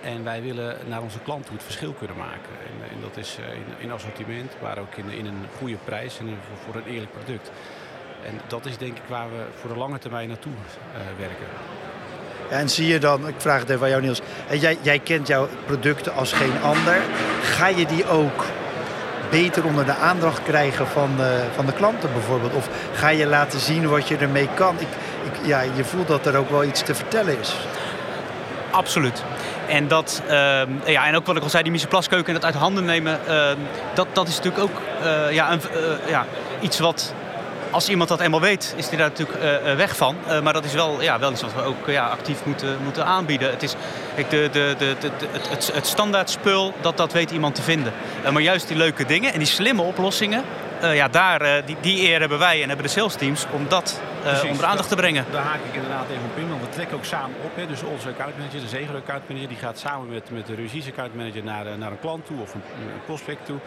En 0.05 0.25
wij 0.25 0.43
willen 0.43 0.77
naar 0.87 1.03
onze 1.03 1.19
klant 1.19 1.45
toe 1.45 1.55
het 1.55 1.65
verschil 1.65 1.93
kunnen 1.93 2.17
maken. 2.17 2.53
En, 2.67 2.91
en 2.91 3.01
dat 3.01 3.17
is 3.17 3.39
in, 3.39 3.85
in, 3.85 3.93
assortiment, 3.93 4.53
maar 4.63 4.79
ook 4.79 4.95
in, 4.95 5.11
in 5.11 5.27
een 5.27 5.47
goede 5.59 5.77
prijs 5.85 6.19
en 6.19 6.27
voor, 6.27 6.57
voor, 6.65 6.75
een 6.75 6.93
eerlijk 6.93 7.13
product. 7.13 7.51
En 8.27 8.41
dat 8.47 8.67
is 8.67 8.79
denk 8.79 8.97
ik 8.97 9.03
waar 9.09 9.29
we 9.29 9.45
voor 9.61 9.71
de 9.71 9.79
lange 9.79 9.99
termijn 9.99 10.29
naartoe 10.29 10.53
uh, 10.53 11.19
werken. 11.19 11.47
Ja, 12.51 12.57
en 12.57 12.69
zie 12.69 12.87
je 12.87 12.99
dan, 12.99 13.29
ik 13.29 13.35
vraag 13.39 13.61
het 13.61 13.71
even 13.71 13.83
aan 13.83 13.89
jou 13.89 14.03
Niels, 14.03 14.21
jij, 14.51 14.79
jij 14.81 14.99
kent 14.99 15.27
jouw 15.27 15.49
producten 15.67 16.15
als 16.15 16.33
geen 16.33 16.63
ander. 16.63 16.97
Ga 17.43 17.67
je 17.67 17.87
die 17.87 18.09
ook 18.09 18.45
beter 19.31 19.65
onder 19.65 19.85
de 19.85 19.95
aandacht 19.95 20.43
krijgen 20.43 20.87
van 20.87 21.17
de, 21.17 21.45
van 21.55 21.67
de 21.67 21.73
klanten 21.73 22.13
bijvoorbeeld? 22.13 22.55
Of 22.55 22.69
ga 22.95 23.09
je 23.09 23.27
laten 23.27 23.61
zien 23.61 23.89
wat 23.89 24.09
je 24.09 24.17
ermee 24.17 24.49
kan? 24.55 24.75
Ik, 24.79 24.89
ik, 25.25 25.47
ja, 25.47 25.61
je 25.61 25.85
voelt 25.85 26.09
dat 26.09 26.27
er 26.27 26.37
ook 26.37 26.51
wel 26.51 26.65
iets 26.65 26.83
te 26.83 26.95
vertellen 26.95 27.39
is. 27.41 27.57
Absoluut. 28.71 29.23
En, 29.69 29.89
dat, 29.89 30.23
uh, 30.27 30.33
ja, 30.87 31.07
en 31.07 31.17
ook 31.17 31.27
wat 31.27 31.37
ik 31.37 31.43
al 31.43 31.49
zei, 31.49 31.63
die 31.63 31.73
misoplaskeuken 31.73 32.27
en 32.27 32.35
dat 32.35 32.45
uit 32.45 32.55
handen 32.55 32.85
nemen, 32.85 33.21
uh, 33.29 33.47
dat, 33.95 34.07
dat 34.13 34.29
is 34.29 34.37
natuurlijk 34.37 34.63
ook 34.63 34.81
uh, 35.03 35.33
ja, 35.33 35.53
een, 35.53 35.61
eh, 35.61 36.09
ja, 36.09 36.27
iets 36.61 36.79
wat 36.79 37.15
als 37.71 37.89
iemand 37.89 38.09
dat 38.09 38.21
eenmaal 38.21 38.41
weet, 38.41 38.75
is 38.77 38.89
hij 38.89 38.97
daar 38.99 39.09
natuurlijk 39.09 39.39
uh, 39.65 39.75
weg 39.75 39.97
van. 39.97 40.17
Maar 40.43 40.53
dat 40.53 40.65
is 40.65 40.73
wel, 40.73 41.03
ja, 41.03 41.19
wel 41.19 41.31
iets 41.31 41.43
wat 41.43 41.55
we 41.55 41.63
ook 41.63 41.87
ja, 41.87 42.07
actief 42.07 42.45
moeten, 42.45 42.79
moeten 42.83 43.05
aanbieden. 43.05 43.51
Het 43.51 43.63
is 43.63 43.75
ik, 44.15 44.31
de, 44.31 44.49
de, 44.53 44.75
de, 44.79 44.97
het, 45.51 45.71
het 45.75 45.87
standaard 45.87 46.31
spul, 46.31 46.75
dat, 46.81 46.97
dat 46.97 47.13
weet 47.13 47.31
iemand 47.31 47.55
te 47.55 47.63
vinden. 47.63 47.93
Maar 48.33 48.43
juist 48.43 48.69
die 48.69 48.77
leuke 48.77 49.05
dingen 49.05 49.33
en 49.33 49.39
die 49.39 49.49
slimme 49.49 49.83
oplossingen, 49.83 50.45
ja, 50.93 51.09
daar, 51.09 51.65
die, 51.67 51.77
die 51.81 52.09
eer 52.09 52.21
hebben 52.21 52.39
wij 52.39 52.63
en 52.63 52.69
hebben 52.69 52.87
de 52.87 52.93
sales 52.93 53.15
teams 53.15 53.47
om 53.53 53.69
dat 53.69 54.01
uh, 54.25 54.51
onder 54.51 54.65
aandacht 54.65 54.89
te 54.89 54.97
brengen. 54.97 55.25
Daar 55.31 55.43
haak 55.43 55.61
ik 55.69 55.75
inderdaad 55.75 56.09
even 56.11 56.25
op 56.25 56.39
in, 56.39 56.49
want 56.49 56.61
we 56.61 56.69
trekken 56.69 56.97
ook 56.97 57.05
samen 57.05 57.37
op. 57.45 57.57
Hè. 57.57 57.67
Dus 57.67 57.83
onze 57.83 58.09
accountmanager, 58.09 58.61
de 58.61 58.69
Zegel 58.69 58.97
accountmanager, 58.97 59.49
die 59.49 59.59
gaat 59.59 59.79
samen 59.79 60.09
met, 60.09 60.31
met 60.31 60.47
de 60.47 60.55
Russisch 60.55 60.89
accountmanager 60.89 61.45
naar, 61.45 61.79
naar 61.79 61.91
een 61.91 62.01
klant 62.01 62.27
toe 62.27 62.41
of 62.41 62.55
een, 62.55 62.63
een 62.81 63.05
prospect 63.05 63.47
toe. 63.47 63.59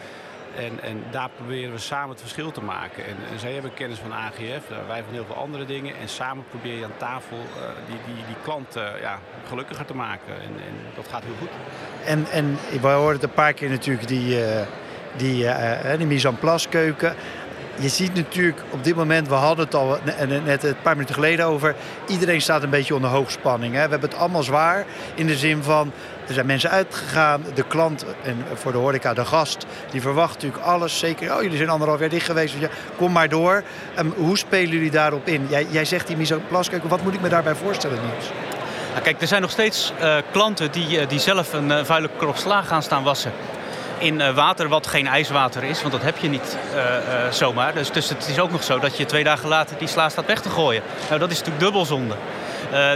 En, 0.56 0.82
en, 0.82 1.02
daar 1.10 1.28
proberen 1.36 1.72
we 1.72 1.78
samen 1.78 2.08
het 2.08 2.20
verschil 2.20 2.50
te 2.50 2.60
maken. 2.60 3.06
En, 3.06 3.16
en 3.32 3.38
zij 3.38 3.52
hebben 3.52 3.74
kennis 3.74 3.98
van 3.98 4.12
AGF, 4.12 4.68
wij 4.86 5.02
van 5.04 5.12
heel 5.12 5.24
veel 5.24 5.36
andere 5.36 5.64
dingen. 5.64 5.94
En 6.00 6.08
samen 6.08 6.44
probeer 6.48 6.78
je 6.78 6.84
aan 6.84 6.96
tafel 6.96 7.36
uh, 7.36 7.62
die, 7.86 8.14
die, 8.14 8.24
die 8.26 8.36
klant 8.42 8.76
uh, 8.76 8.82
ja, 9.00 9.18
gelukkiger 9.48 9.84
te 9.84 9.94
maken. 9.94 10.34
En, 10.34 10.52
en, 10.66 10.74
dat 10.94 11.08
gaat 11.08 11.22
heel 11.22 11.34
goed. 11.38 11.48
En, 12.04 12.26
en 12.30 12.58
we 12.80 12.88
horen 12.88 13.14
het 13.14 13.22
een 13.22 13.30
paar 13.30 13.52
keer 13.52 13.70
natuurlijk, 13.70 14.08
die, 14.08 14.40
uh, 14.40 14.60
die, 15.16 15.46
die 15.96 16.06
mise 16.06 16.28
en 16.28 16.38
place 16.38 16.68
keuken 16.68 17.14
je 17.80 17.88
ziet 17.88 18.14
natuurlijk 18.14 18.62
op 18.70 18.84
dit 18.84 18.96
moment, 18.96 19.28
we 19.28 19.34
hadden 19.34 19.64
het 19.64 19.74
al 19.74 19.98
net 20.44 20.62
een 20.64 20.76
paar 20.82 20.94
minuten 20.94 21.14
geleden 21.14 21.46
over. 21.46 21.74
Iedereen 22.06 22.40
staat 22.40 22.62
een 22.62 22.70
beetje 22.70 22.94
onder 22.94 23.10
hoogspanning. 23.10 23.74
Hè. 23.74 23.84
We 23.84 23.90
hebben 23.90 24.10
het 24.10 24.18
allemaal 24.18 24.42
zwaar 24.42 24.84
in 25.14 25.26
de 25.26 25.36
zin 25.36 25.62
van. 25.62 25.92
Er 26.26 26.34
zijn 26.34 26.46
mensen 26.46 26.70
uitgegaan, 26.70 27.44
de 27.54 27.62
klant 27.62 28.04
en 28.22 28.44
voor 28.54 28.72
de 28.72 28.78
horeca 28.78 29.14
de 29.14 29.24
gast, 29.24 29.66
die 29.90 30.00
verwacht 30.00 30.34
natuurlijk 30.34 30.62
alles. 30.62 30.98
Zeker, 30.98 31.34
oh 31.34 31.42
jullie 31.42 31.56
zijn 31.56 31.68
anderhalf 31.68 32.00
jaar 32.00 32.08
dicht 32.08 32.26
geweest, 32.26 32.54
ja, 32.58 32.68
kom 32.96 33.12
maar 33.12 33.28
door. 33.28 33.62
Um, 33.98 34.12
hoe 34.16 34.38
spelen 34.38 34.70
jullie 34.70 34.90
daarop 34.90 35.26
in? 35.26 35.46
Jij, 35.48 35.66
jij 35.70 35.84
zegt 35.84 36.06
die 36.06 36.16
mise 36.16 36.40
plaskeuken, 36.48 36.88
wat 36.88 37.02
moet 37.02 37.14
ik 37.14 37.20
me 37.20 37.28
daarbij 37.28 37.54
voorstellen 37.54 37.98
Niels? 38.02 38.30
Nou, 38.90 39.02
kijk, 39.02 39.20
er 39.20 39.26
zijn 39.26 39.42
nog 39.42 39.50
steeds 39.50 39.92
uh, 40.00 40.16
klanten 40.32 40.72
die, 40.72 41.00
uh, 41.00 41.08
die 41.08 41.18
zelf 41.18 41.52
een 41.52 41.70
uh, 41.70 41.84
vuile 41.84 42.08
krop 42.16 42.36
sla 42.36 42.62
gaan 42.62 42.82
staan 42.82 43.02
wassen 43.02 43.32
in 43.98 44.20
uh, 44.20 44.34
water 44.34 44.68
wat 44.68 44.86
geen 44.86 45.06
ijswater 45.06 45.64
is. 45.64 45.80
Want 45.80 45.92
dat 45.92 46.02
heb 46.02 46.16
je 46.16 46.28
niet 46.28 46.56
uh, 46.74 46.78
uh, 46.78 47.30
zomaar. 47.30 47.74
Dus, 47.74 47.90
dus, 47.90 48.08
het 48.08 48.28
is 48.28 48.38
ook 48.38 48.50
nog 48.50 48.62
zo 48.62 48.78
dat 48.78 48.96
je 48.96 49.06
twee 49.06 49.24
dagen 49.24 49.48
later 49.48 49.78
die 49.78 49.88
sla 49.88 50.08
staat 50.08 50.26
weg 50.26 50.40
te 50.40 50.50
gooien. 50.50 50.82
Nou, 51.08 51.20
dat 51.20 51.30
is 51.30 51.38
natuurlijk 51.38 51.64
dubbelzonde. 51.64 52.14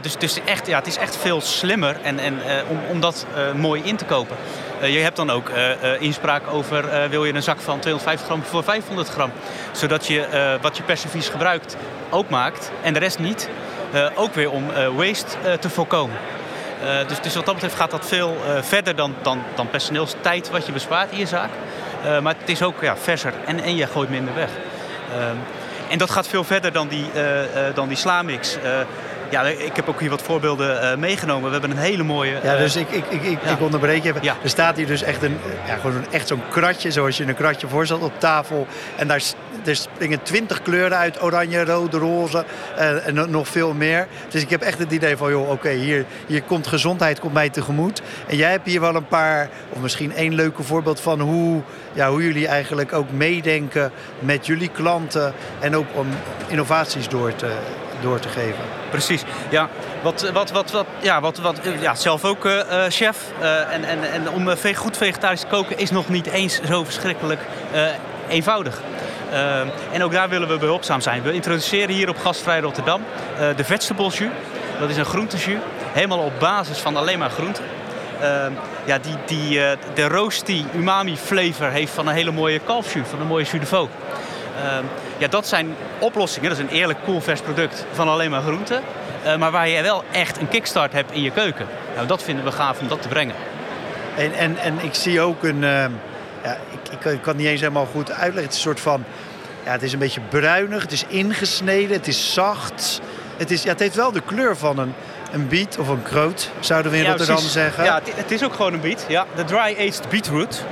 dus, 0.02 0.16
dus 0.16 0.38
echt, 0.44 0.66
ja, 0.66 0.78
het 0.78 0.86
is 0.86 0.96
echt 0.96 1.16
veel 1.16 1.40
slimmer 1.40 1.96
en, 2.02 2.18
en, 2.18 2.40
om, 2.68 2.78
om 2.90 3.00
dat 3.00 3.26
mooi 3.54 3.82
in 3.84 3.96
te 3.96 4.04
kopen. 4.04 4.36
je 4.80 4.98
hebt 4.98 5.16
dan 5.16 5.30
ook 5.30 5.50
inspraak 5.98 6.42
over 6.52 7.08
wil 7.10 7.24
je 7.24 7.34
een 7.34 7.42
zak 7.42 7.60
van 7.60 7.78
250 7.78 8.26
gram 8.26 8.42
voor 8.42 8.64
500 8.64 9.08
gram. 9.08 9.32
Zodat 9.72 10.06
je 10.06 10.58
wat 10.60 10.76
je 10.76 10.82
per 10.82 10.96
servies 10.96 11.28
gebruikt 11.28 11.76
ook 12.10 12.28
maakt 12.28 12.70
en 12.82 12.92
de 12.92 12.98
rest 12.98 13.18
niet. 13.18 13.48
ook 14.14 14.34
weer 14.34 14.50
om 14.50 14.64
waste 14.96 15.58
te 15.60 15.70
voorkomen. 15.70 16.16
Uh, 16.82 17.08
dus, 17.08 17.20
dus, 17.20 17.34
wat 17.34 17.44
dat 17.44 17.54
betreft 17.54 17.76
gaat 17.76 17.90
dat 17.90 18.06
veel 18.06 18.36
uh, 18.46 18.62
verder 18.62 18.96
dan, 18.96 19.14
dan, 19.22 19.42
dan 19.54 19.70
personeelstijd 19.70 20.50
wat 20.50 20.66
je 20.66 20.72
bespaart 20.72 21.10
in 21.10 21.18
je 21.18 21.26
zaak. 21.26 21.50
Uh, 22.04 22.20
maar 22.20 22.34
het 22.38 22.48
is 22.48 22.62
ook 22.62 22.80
ja, 22.80 22.96
verser 22.96 23.32
en, 23.46 23.62
en 23.62 23.76
je 23.76 23.86
gooit 23.86 24.10
minder 24.10 24.34
weg. 24.34 24.50
Ehm, 25.12 25.36
en 25.88 25.98
dat 25.98 26.10
gaat 26.10 26.28
veel 26.28 26.44
verder 26.44 26.72
dan 26.72 26.88
die, 26.88 27.06
dan 27.74 27.88
die 27.88 27.96
slamix. 27.96 28.56
Ja, 29.32 29.42
ik 29.42 29.76
heb 29.76 29.88
ook 29.88 30.00
hier 30.00 30.10
wat 30.10 30.22
voorbeelden 30.22 30.98
meegenomen. 30.98 31.44
We 31.44 31.52
hebben 31.58 31.70
een 31.70 31.84
hele 31.84 32.02
mooie... 32.02 32.38
ja, 32.42 32.56
dus 32.56 32.76
ik, 32.76 32.90
ik, 32.90 33.04
ik, 33.10 33.38
ja. 33.44 33.50
ik 33.50 33.60
onderbreek 33.60 34.02
je. 34.02 34.14
Ja. 34.20 34.36
Er 34.42 34.48
staat 34.48 34.76
hier 34.76 34.86
dus 34.86 35.02
echt, 35.02 35.22
een, 35.22 35.38
ja, 35.66 35.76
gewoon 35.76 36.04
echt 36.10 36.28
zo'n 36.28 36.42
kratje, 36.50 36.90
zoals 36.90 37.16
je 37.16 37.24
een 37.24 37.34
kratje 37.34 37.68
voorstelt, 37.68 38.02
op 38.02 38.20
tafel. 38.20 38.66
En 38.96 39.08
daar 39.08 39.22
er 39.64 39.76
springen 39.76 40.22
twintig 40.22 40.62
kleuren 40.62 40.98
uit. 40.98 41.22
Oranje, 41.22 41.64
rood, 41.64 41.94
roze 41.94 42.44
uh, 42.78 43.06
en 43.06 43.30
nog 43.30 43.48
veel 43.48 43.74
meer. 43.74 44.06
Dus 44.28 44.42
ik 44.42 44.50
heb 44.50 44.62
echt 44.62 44.78
het 44.78 44.92
idee 44.92 45.16
van, 45.16 45.30
joh, 45.30 45.42
oké, 45.42 45.52
okay, 45.52 45.74
hier, 45.74 46.04
hier 46.26 46.42
komt 46.42 46.66
gezondheid 46.66 47.20
komt 47.20 47.32
mij 47.32 47.48
tegemoet. 47.48 48.02
En 48.26 48.36
jij 48.36 48.50
hebt 48.50 48.66
hier 48.66 48.80
wel 48.80 48.94
een 48.94 49.06
paar, 49.06 49.48
of 49.68 49.80
misschien 49.80 50.14
één 50.14 50.34
leuke 50.34 50.62
voorbeeld 50.62 51.00
van 51.00 51.20
hoe, 51.20 51.62
ja, 51.92 52.10
hoe 52.10 52.22
jullie 52.22 52.46
eigenlijk 52.46 52.92
ook 52.92 53.10
meedenken 53.10 53.92
met 54.18 54.46
jullie 54.46 54.68
klanten. 54.68 55.32
En 55.60 55.76
ook 55.76 55.86
om 55.92 56.06
innovaties 56.48 57.08
door 57.08 57.34
te, 57.34 57.52
door 58.02 58.18
te 58.18 58.28
geven. 58.28 58.64
Precies. 58.90 59.24
Ja, 59.50 59.68
wat, 60.02 60.30
wat, 60.32 60.50
wat, 60.50 60.70
wat, 60.70 60.86
ja, 61.00 61.20
wat, 61.20 61.38
wat, 61.38 61.60
ja 61.80 61.94
zelf 61.94 62.24
ook 62.24 62.44
uh, 62.44 62.62
chef. 62.88 63.18
Uh, 63.40 63.72
en, 63.72 63.84
en, 63.84 64.12
en 64.12 64.30
om 64.30 64.56
goed 64.74 64.96
vegetarisch 64.96 65.40
te 65.40 65.46
koken 65.46 65.78
is 65.78 65.90
nog 65.90 66.08
niet 66.08 66.26
eens 66.26 66.60
zo 66.60 66.84
verschrikkelijk 66.84 67.40
eenvoudig. 68.28 68.80
en 69.92 70.02
ook 70.02 70.12
daar 70.12 70.28
willen 70.28 70.48
we 70.48 70.58
behulpzaam 70.58 71.00
zijn. 71.00 71.22
We 71.22 71.32
introduceren 71.32 71.94
hier 71.94 72.08
op 72.08 72.18
Gastvrij 72.18 72.60
Rotterdam 72.60 73.02
de 73.56 73.64
vegetable 73.64 74.08
jus. 74.08 74.28
Dat 74.80 74.90
is 74.90 74.96
een 74.96 75.04
groentejus, 75.04 75.60
helemaal 75.92 76.18
op 76.18 76.32
basis 76.38 76.78
van 76.78 76.96
alleen 76.96 77.18
maar 77.18 77.30
groenten. 77.30 77.64
ja, 78.84 78.98
die, 78.98 79.16
die, 79.26 79.60
de 79.94 80.08
roasty 80.08 80.64
umami 80.74 81.16
flavor 81.16 81.68
heeft 81.68 81.92
van 81.92 82.06
een 82.06 82.14
hele 82.14 82.32
mooie 82.32 82.58
kalfjus, 82.58 83.08
van 83.08 83.20
een 83.20 83.26
mooie 83.26 83.44
jus 83.44 83.60
de 83.60 83.66
veau. 83.66 83.88
Ehm, 85.22 85.30
ja, 85.30 85.38
dat 85.38 85.48
zijn 85.48 85.74
oplossingen. 85.98 86.48
Dat 86.48 86.58
is 86.58 86.64
een 86.64 86.70
eerlijk 86.70 87.04
cool 87.04 87.20
vers 87.20 87.40
product 87.40 87.84
van 87.92 88.08
alleen 88.08 88.30
maar 88.30 88.42
groenten. 88.42 88.82
Uh, 89.24 89.36
maar 89.36 89.50
waar 89.50 89.68
je 89.68 89.82
wel 89.82 90.04
echt 90.10 90.40
een 90.40 90.48
kickstart 90.48 90.92
hebt 90.92 91.12
in 91.12 91.22
je 91.22 91.30
keuken. 91.30 91.66
Nou, 91.94 92.06
dat 92.06 92.22
vinden 92.22 92.44
we 92.44 92.52
gaaf 92.52 92.80
om 92.80 92.88
dat 92.88 93.02
te 93.02 93.08
brengen. 93.08 93.34
En, 94.16 94.32
en, 94.34 94.58
en 94.58 94.74
ik 94.82 94.94
zie 94.94 95.20
ook 95.20 95.42
een... 95.42 95.62
Uh, 95.62 95.84
ja, 96.42 96.56
ik, 96.70 96.92
ik, 96.92 96.98
kan 97.00 97.18
het 97.22 97.36
niet 97.36 97.46
eens 97.46 97.60
helemaal 97.60 97.88
goed 97.92 98.10
uitleggen. 98.10 98.42
Het 98.42 98.50
is 98.50 98.56
een 98.56 98.62
soort 98.62 98.80
van... 98.80 99.04
Ja, 99.64 99.70
het 99.72 99.82
is 99.82 99.92
een 99.92 99.98
beetje 99.98 100.20
bruinig. 100.28 100.82
Het 100.82 100.92
is 100.92 101.04
ingesneden. 101.08 101.96
Het 101.96 102.08
is 102.08 102.32
zacht. 102.32 103.00
Het, 103.36 103.50
is, 103.50 103.62
ja, 103.62 103.68
het 103.68 103.80
heeft 103.80 103.94
wel 103.94 104.12
de 104.12 104.20
kleur 104.20 104.56
van 104.56 104.78
een, 104.78 104.94
een 105.32 105.48
biet 105.48 105.78
of 105.78 105.88
een 105.88 106.02
kroot, 106.02 106.50
zouden 106.60 106.92
we 106.92 106.96
in 106.96 107.02
ja, 107.02 107.08
Rotterdam 107.08 107.38
zeggen. 107.38 107.84
Ja, 107.84 107.94
het, 107.94 108.16
het, 108.16 108.30
is 108.30 108.44
ook 108.44 108.54
gewoon 108.54 108.72
een 108.72 108.80
biet. 108.80 109.04
Ja, 109.08 109.26
de 109.34 109.44
dry-aged 109.44 110.08
beetroot. 110.08 110.64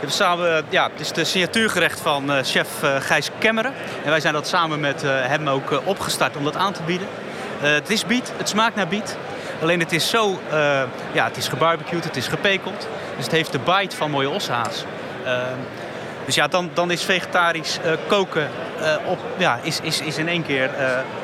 We 0.00 0.10
samen, 0.10 0.64
ja, 0.68 0.90
het 0.92 1.00
is 1.00 1.12
de 1.12 1.24
signatuurgerecht 1.24 2.00
van 2.00 2.30
uh, 2.30 2.38
chef 2.42 2.82
uh, 2.82 2.96
Gijs 2.98 3.30
Kemmeren. 3.38 3.72
En 4.04 4.10
wij 4.10 4.20
zijn 4.20 4.32
dat 4.32 4.48
samen 4.48 4.80
met 4.80 5.02
hem 5.02 5.48
ook 5.48 5.80
opgestart 5.84 6.36
om 6.36 6.44
dat 6.44 6.56
aan 6.56 6.72
te 6.72 6.82
bieden. 6.82 7.08
het 7.60 7.90
is 7.90 8.06
biet, 8.06 8.32
het 8.36 8.48
smaakt 8.48 8.74
naar 8.74 8.88
biet. 8.88 9.16
Alleen 9.62 9.80
het 9.80 9.92
is 9.92 10.10
zo, 10.10 10.40
ja, 11.12 11.24
het 11.24 11.36
is 11.36 11.48
gebarbecued, 11.48 12.04
het 12.04 12.16
is 12.16 12.26
gepekeld. 12.26 12.88
Dus 13.16 13.24
het 13.24 13.34
heeft 13.34 13.52
de 13.52 13.58
bite 13.58 13.96
van 13.96 14.10
mooie 14.10 14.28
ossehaas. 14.30 14.84
dus 16.24 16.34
ja, 16.34 16.48
dan, 16.48 16.70
dan 16.74 16.90
is 16.90 17.02
vegetarisch 17.02 17.78
koken 18.06 18.48
op, 19.06 19.18
ja, 19.36 19.58
is, 19.62 19.80
is, 19.80 20.00
is 20.00 20.18
in 20.18 20.28
één 20.28 20.42
keer 20.42 20.70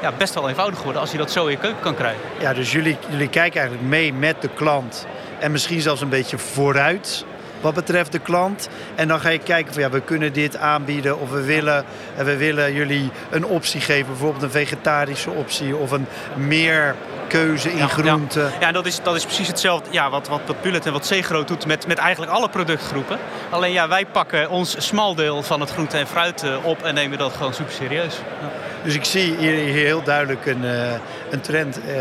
ja, 0.00 0.12
best 0.18 0.34
wel 0.34 0.48
eenvoudig 0.48 0.78
geworden 0.78 1.00
als 1.00 1.10
je 1.10 1.18
dat 1.18 1.30
zo 1.30 1.44
in 1.44 1.50
je 1.50 1.56
keuken 1.56 1.80
kan 1.80 1.94
krijgen. 1.94 2.20
Ja, 2.38 2.52
dus 2.52 2.72
jullie, 2.72 2.96
jullie 3.08 3.28
kijken 3.28 3.60
eigenlijk 3.60 3.88
mee 3.88 4.12
met 4.12 4.42
de 4.42 4.48
klant 4.48 5.06
en 5.38 5.52
misschien 5.52 5.80
zelfs 5.80 6.00
een 6.00 6.08
beetje 6.08 6.38
vooruit 6.38 7.24
wat 7.60 7.74
betreft 7.74 8.12
de 8.12 8.18
klant. 8.18 8.68
En 8.94 9.08
dan 9.08 9.20
ga 9.20 9.28
je 9.28 9.38
kijken 9.38 9.72
van 9.72 9.82
ja, 9.82 9.90
we 9.90 10.00
kunnen 10.00 10.32
dit 10.32 10.56
aanbieden 10.56 11.20
of 11.20 11.30
we 11.30 11.42
willen, 11.42 11.84
we 12.16 12.36
willen 12.36 12.72
jullie 12.72 13.10
een 13.30 13.44
optie 13.46 13.80
geven. 13.80 14.06
Bijvoorbeeld 14.06 14.42
een 14.42 14.50
vegetarische 14.50 15.30
optie 15.30 15.76
of 15.76 15.90
een 15.90 16.06
meer 16.34 16.94
keuze 17.28 17.72
in 17.72 17.88
groenten. 17.88 18.42
Ja, 18.42 18.50
ja 18.60 18.72
dat, 18.72 18.86
is, 18.86 19.02
dat 19.02 19.14
is 19.14 19.24
precies 19.24 19.48
hetzelfde 19.48 19.88
ja, 19.90 20.10
wat, 20.10 20.28
wat, 20.28 20.40
wat 20.46 20.62
Bullet 20.62 20.86
en 20.86 20.92
wat 20.92 21.06
Zegro 21.06 21.44
doet 21.44 21.66
met, 21.66 21.86
met 21.86 21.98
eigenlijk 21.98 22.32
alle 22.32 22.48
productgroepen. 22.48 23.18
Alleen 23.50 23.72
ja, 23.72 23.88
wij 23.88 24.06
pakken 24.06 24.50
ons 24.50 24.86
smaldeel 24.86 25.42
van 25.42 25.60
het 25.60 25.70
groente 25.70 25.98
en 25.98 26.06
fruit 26.06 26.42
eh, 26.42 26.64
op 26.64 26.82
en 26.82 26.94
nemen 26.94 27.18
dat 27.18 27.32
gewoon 27.32 27.54
super 27.54 27.72
serieus. 27.72 28.14
Ja. 28.40 28.73
Dus 28.84 28.94
ik 28.94 29.04
zie 29.04 29.36
hier 29.36 29.52
heel 29.52 30.02
duidelijk 30.02 30.46
een, 30.46 30.64
uh, 30.64 30.92
een 31.30 31.40
trend. 31.40 31.78
Uh, 31.78 31.92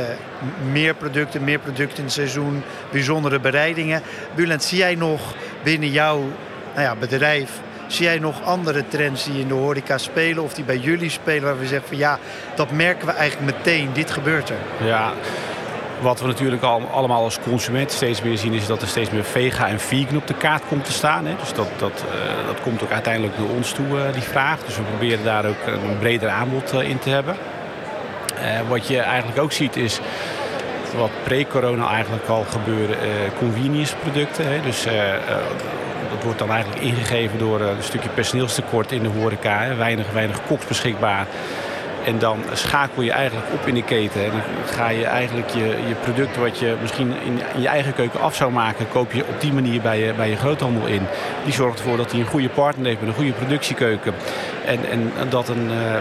meer 0.72 0.94
producten, 0.94 1.44
meer 1.44 1.60
producten 1.60 1.98
in 1.98 2.04
het 2.04 2.14
seizoen, 2.14 2.64
bijzondere 2.92 3.40
bereidingen. 3.40 4.02
Bulent, 4.36 4.64
zie 4.64 4.78
jij 4.78 4.96
nog 4.96 5.36
binnen 5.64 5.90
jouw 5.90 6.20
nou 6.74 6.86
ja, 6.86 6.96
bedrijf 6.96 7.62
Zie 7.88 8.06
jij 8.06 8.20
nog 8.20 8.44
andere 8.44 8.88
trends 8.88 9.24
die 9.24 9.40
in 9.40 9.48
de 9.48 9.54
horeca 9.54 9.98
spelen 9.98 10.44
of 10.44 10.54
die 10.54 10.64
bij 10.64 10.78
jullie 10.78 11.10
spelen 11.10 11.44
waar 11.44 11.60
we 11.60 11.68
zeggen 11.68 11.88
van 11.88 11.98
ja, 11.98 12.20
dat 12.56 12.72
merken 12.72 13.08
we 13.08 13.14
eigenlijk 13.14 13.58
meteen, 13.58 13.90
dit 13.94 14.12
gebeurt 14.12 14.50
er? 14.50 14.88
Ja, 14.88 15.14
wat 16.04 16.20
we 16.20 16.28
natuurlijk 16.28 16.64
al, 16.64 16.82
allemaal 16.92 17.24
als 17.24 17.40
consument 17.40 17.92
steeds 17.92 18.22
meer 18.22 18.38
zien 18.38 18.54
is 18.54 18.68
dat 18.68 18.82
er 18.82 18.88
steeds 18.88 19.10
meer 19.10 19.24
vega 19.24 19.68
en 19.68 19.80
vegan 19.80 20.18
op 20.18 20.28
de 20.28 20.34
kaart 20.34 20.64
komt 20.68 20.86
te 20.86 20.92
staan. 20.92 21.26
Hè. 21.26 21.36
Dus 21.40 21.54
dat, 21.54 21.68
dat, 21.78 22.04
uh, 22.08 22.48
dat 22.48 22.62
komt 22.62 22.84
ook 22.84 22.92
uiteindelijk 22.92 23.38
door 23.38 23.50
ons 23.50 23.72
toe, 23.72 23.88
uh, 23.88 24.14
die 24.14 24.22
vraag. 24.22 24.60
Dus 24.66 24.78
we 24.78 24.84
proberen 24.84 25.24
daar 25.24 25.46
ook 25.46 25.66
een 25.66 26.00
breder 26.00 26.30
aanbod 26.30 26.74
uh, 26.74 26.90
in 26.90 27.00
te 27.00 27.10
hebben. 27.10 27.36
wat 28.68 28.88
je 28.88 29.00
eigenlijk 29.00 29.40
ook 29.40 29.52
ziet 29.52 29.76
is 29.76 30.00
wat 30.98 31.10
pre-corona 31.24 31.90
eigenlijk 31.90 32.28
al 32.28 32.46
gebeurde, 32.50 32.96
convenience 33.38 33.96
producten. 33.96 34.48
Hè. 34.48 34.62
Dus 34.62 34.84
dat 36.10 36.24
wordt 36.24 36.40
dan 36.40 36.52
eigenlijk 36.52 36.82
ingegeven 36.82 37.38
door 37.38 37.62
een 37.62 37.84
stukje 37.84 38.10
personeelstekort 38.10 38.92
in 38.92 39.04
de 39.04 39.10
horeca. 39.10 39.76
Weinig, 39.76 40.12
weinig 40.12 40.40
koks 40.48 40.66
beschikbaar. 40.66 41.28
En 42.06 42.20
dan 42.20 42.40
schakel 42.54 43.02
je 43.02 43.12
eigenlijk 43.12 43.48
op 43.54 43.68
in 43.68 43.74
de 43.74 43.84
keten. 43.84 44.26
En 44.26 44.32
dan 44.32 44.42
ga 44.66 44.90
je 44.90 45.06
eigenlijk 45.06 45.50
je, 45.50 45.66
je 45.88 45.96
product 46.02 46.38
wat 46.38 46.60
je 46.60 46.76
misschien 46.82 47.14
in, 47.26 47.62
je 47.62 47.68
eigen 47.68 47.94
keuken 47.94 48.20
af 48.20 48.36
zou 48.36 48.52
maken, 48.52 48.90
koop 48.90 49.12
je 49.12 49.24
op 49.28 49.42
die 49.42 49.54
manier 49.54 49.82
bij 49.82 50.00
je, 50.00 50.14
bij 50.14 50.30
je 50.30 50.36
groothandel 50.36 50.88
in. 50.88 51.02
Die 51.44 51.54
zorgt 51.54 51.80
ervoor 51.80 51.98
dat 51.98 52.12
hij 52.12 52.20
een 52.20 52.26
goede 52.26 52.50
partner 52.50 52.86
heeft 52.86 53.00
met 53.00 53.10
een 53.10 53.16
goede 53.16 53.32
productiekeuken. 53.32 54.14
En, 54.66 54.80
en, 54.90 55.12
dat 55.30 55.50
een, 55.50 55.72
eh, 55.72 55.96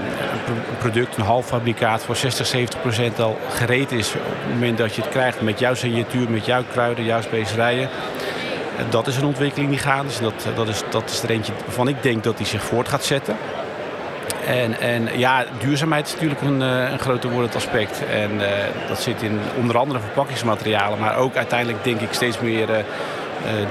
product, 0.78 1.16
een 1.16 1.24
halffabrikaat 1.24 2.04
voor 2.04 2.16
60, 2.16 2.46
70 2.46 2.80
procent 2.80 3.20
al 3.20 3.38
gereed 3.48 3.92
is 3.92 4.14
op 4.14 4.20
het 4.42 4.52
moment 4.52 4.78
dat 4.78 4.94
je 4.94 5.02
het 5.02 5.10
krijgt 5.10 5.40
met 5.40 5.58
jouw 5.58 5.74
signatuur, 5.74 6.30
met 6.30 6.46
jouw 6.46 6.62
kruiden, 6.72 7.04
jouw 7.04 7.20
specerijen. 7.20 7.88
Dat 8.90 9.06
is 9.06 9.16
een 9.16 9.24
ontwikkeling 9.24 9.70
die 9.70 9.78
gaande 9.78 10.12
is. 10.12 10.18
Dat, 10.18 10.48
dat, 10.54 10.68
is, 10.68 10.82
dat 10.90 11.10
is 11.10 11.22
er 11.22 11.30
eentje 11.30 11.52
waarvan 11.64 11.88
ik 11.88 12.02
denk 12.02 12.24
dat 12.24 12.36
die 12.36 12.46
zich 12.46 12.62
voort 12.62 12.88
gaat 12.88 13.04
zetten. 13.04 13.36
En, 14.46 14.80
en 14.80 15.18
ja, 15.18 15.44
duurzaamheid 15.58 16.06
is 16.06 16.12
natuurlijk 16.12 16.40
een, 16.40 16.62
eh, 16.62 16.90
een 16.90 16.98
groter 16.98 17.30
wordend 17.30 17.54
aspect. 17.54 18.06
En 18.06 18.30
uh, 18.34 18.48
dat 18.88 19.00
zit 19.00 19.22
in 19.22 19.40
onder 19.58 19.78
andere 19.78 20.00
verpakkingsmaterialen, 20.00 20.98
maar 20.98 21.16
ook 21.16 21.36
uiteindelijk 21.36 21.84
denk 21.84 22.00
ik 22.00 22.12
steeds 22.12 22.40
meer 22.40 22.70
uh, 22.70 22.76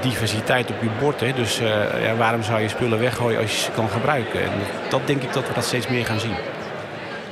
diversiteit 0.00 0.70
op 0.70 0.82
je 0.82 0.88
bord. 1.00 1.20
Hè. 1.20 1.32
Dus 1.32 1.58
ja, 2.02 2.16
waarom 2.16 2.42
zou 2.42 2.60
je 2.60 2.68
spullen 2.68 2.98
weggooien 2.98 3.40
als 3.40 3.50
je 3.52 3.58
ze 3.58 3.70
kan 3.70 3.88
gebruiken? 3.88 4.42
En 4.42 4.50
dat 4.88 5.06
denk 5.06 5.22
ik 5.22 5.32
dat 5.32 5.46
we 5.48 5.54
dat 5.54 5.64
steeds 5.64 5.88
meer 5.88 6.06
gaan 6.06 6.20
zien 6.20 6.34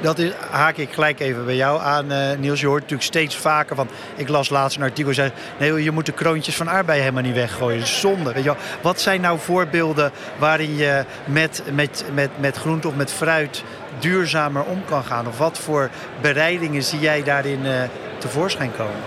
dat 0.00 0.18
is, 0.18 0.32
haak 0.50 0.76
ik 0.76 0.92
gelijk 0.92 1.20
even 1.20 1.44
bij 1.44 1.56
jou 1.56 1.80
aan, 1.80 2.12
uh, 2.12 2.32
Niels. 2.38 2.60
Je 2.60 2.66
hoort 2.66 2.80
natuurlijk 2.80 3.08
steeds 3.08 3.36
vaker 3.36 3.76
van... 3.76 3.88
Ik 4.16 4.28
las 4.28 4.48
laatst 4.48 4.76
een 4.76 4.82
artikel, 4.82 5.14
zei... 5.14 5.32
Nee, 5.58 5.82
je 5.82 5.90
moet 5.90 6.06
de 6.06 6.12
kroontjes 6.12 6.56
van 6.56 6.70
aardbeien 6.70 7.02
helemaal 7.02 7.22
niet 7.22 7.34
weggooien. 7.34 7.86
Zonde. 7.86 8.32
Weet 8.32 8.44
je. 8.44 8.54
Wat 8.80 9.00
zijn 9.00 9.20
nou 9.20 9.38
voorbeelden 9.38 10.10
waarin 10.38 10.76
je 10.76 11.04
met, 11.24 11.62
met, 11.72 12.04
met, 12.14 12.30
met 12.40 12.56
groente 12.56 12.88
of 12.88 12.94
met 12.94 13.12
fruit 13.12 13.64
duurzamer 13.98 14.64
om 14.64 14.84
kan 14.84 15.04
gaan? 15.04 15.26
Of 15.26 15.38
wat 15.38 15.58
voor 15.58 15.90
bereidingen 16.20 16.82
zie 16.82 17.00
jij 17.00 17.22
daarin 17.22 17.64
uh, 17.64 17.82
tevoorschijn 18.18 18.72
komen? 18.76 19.00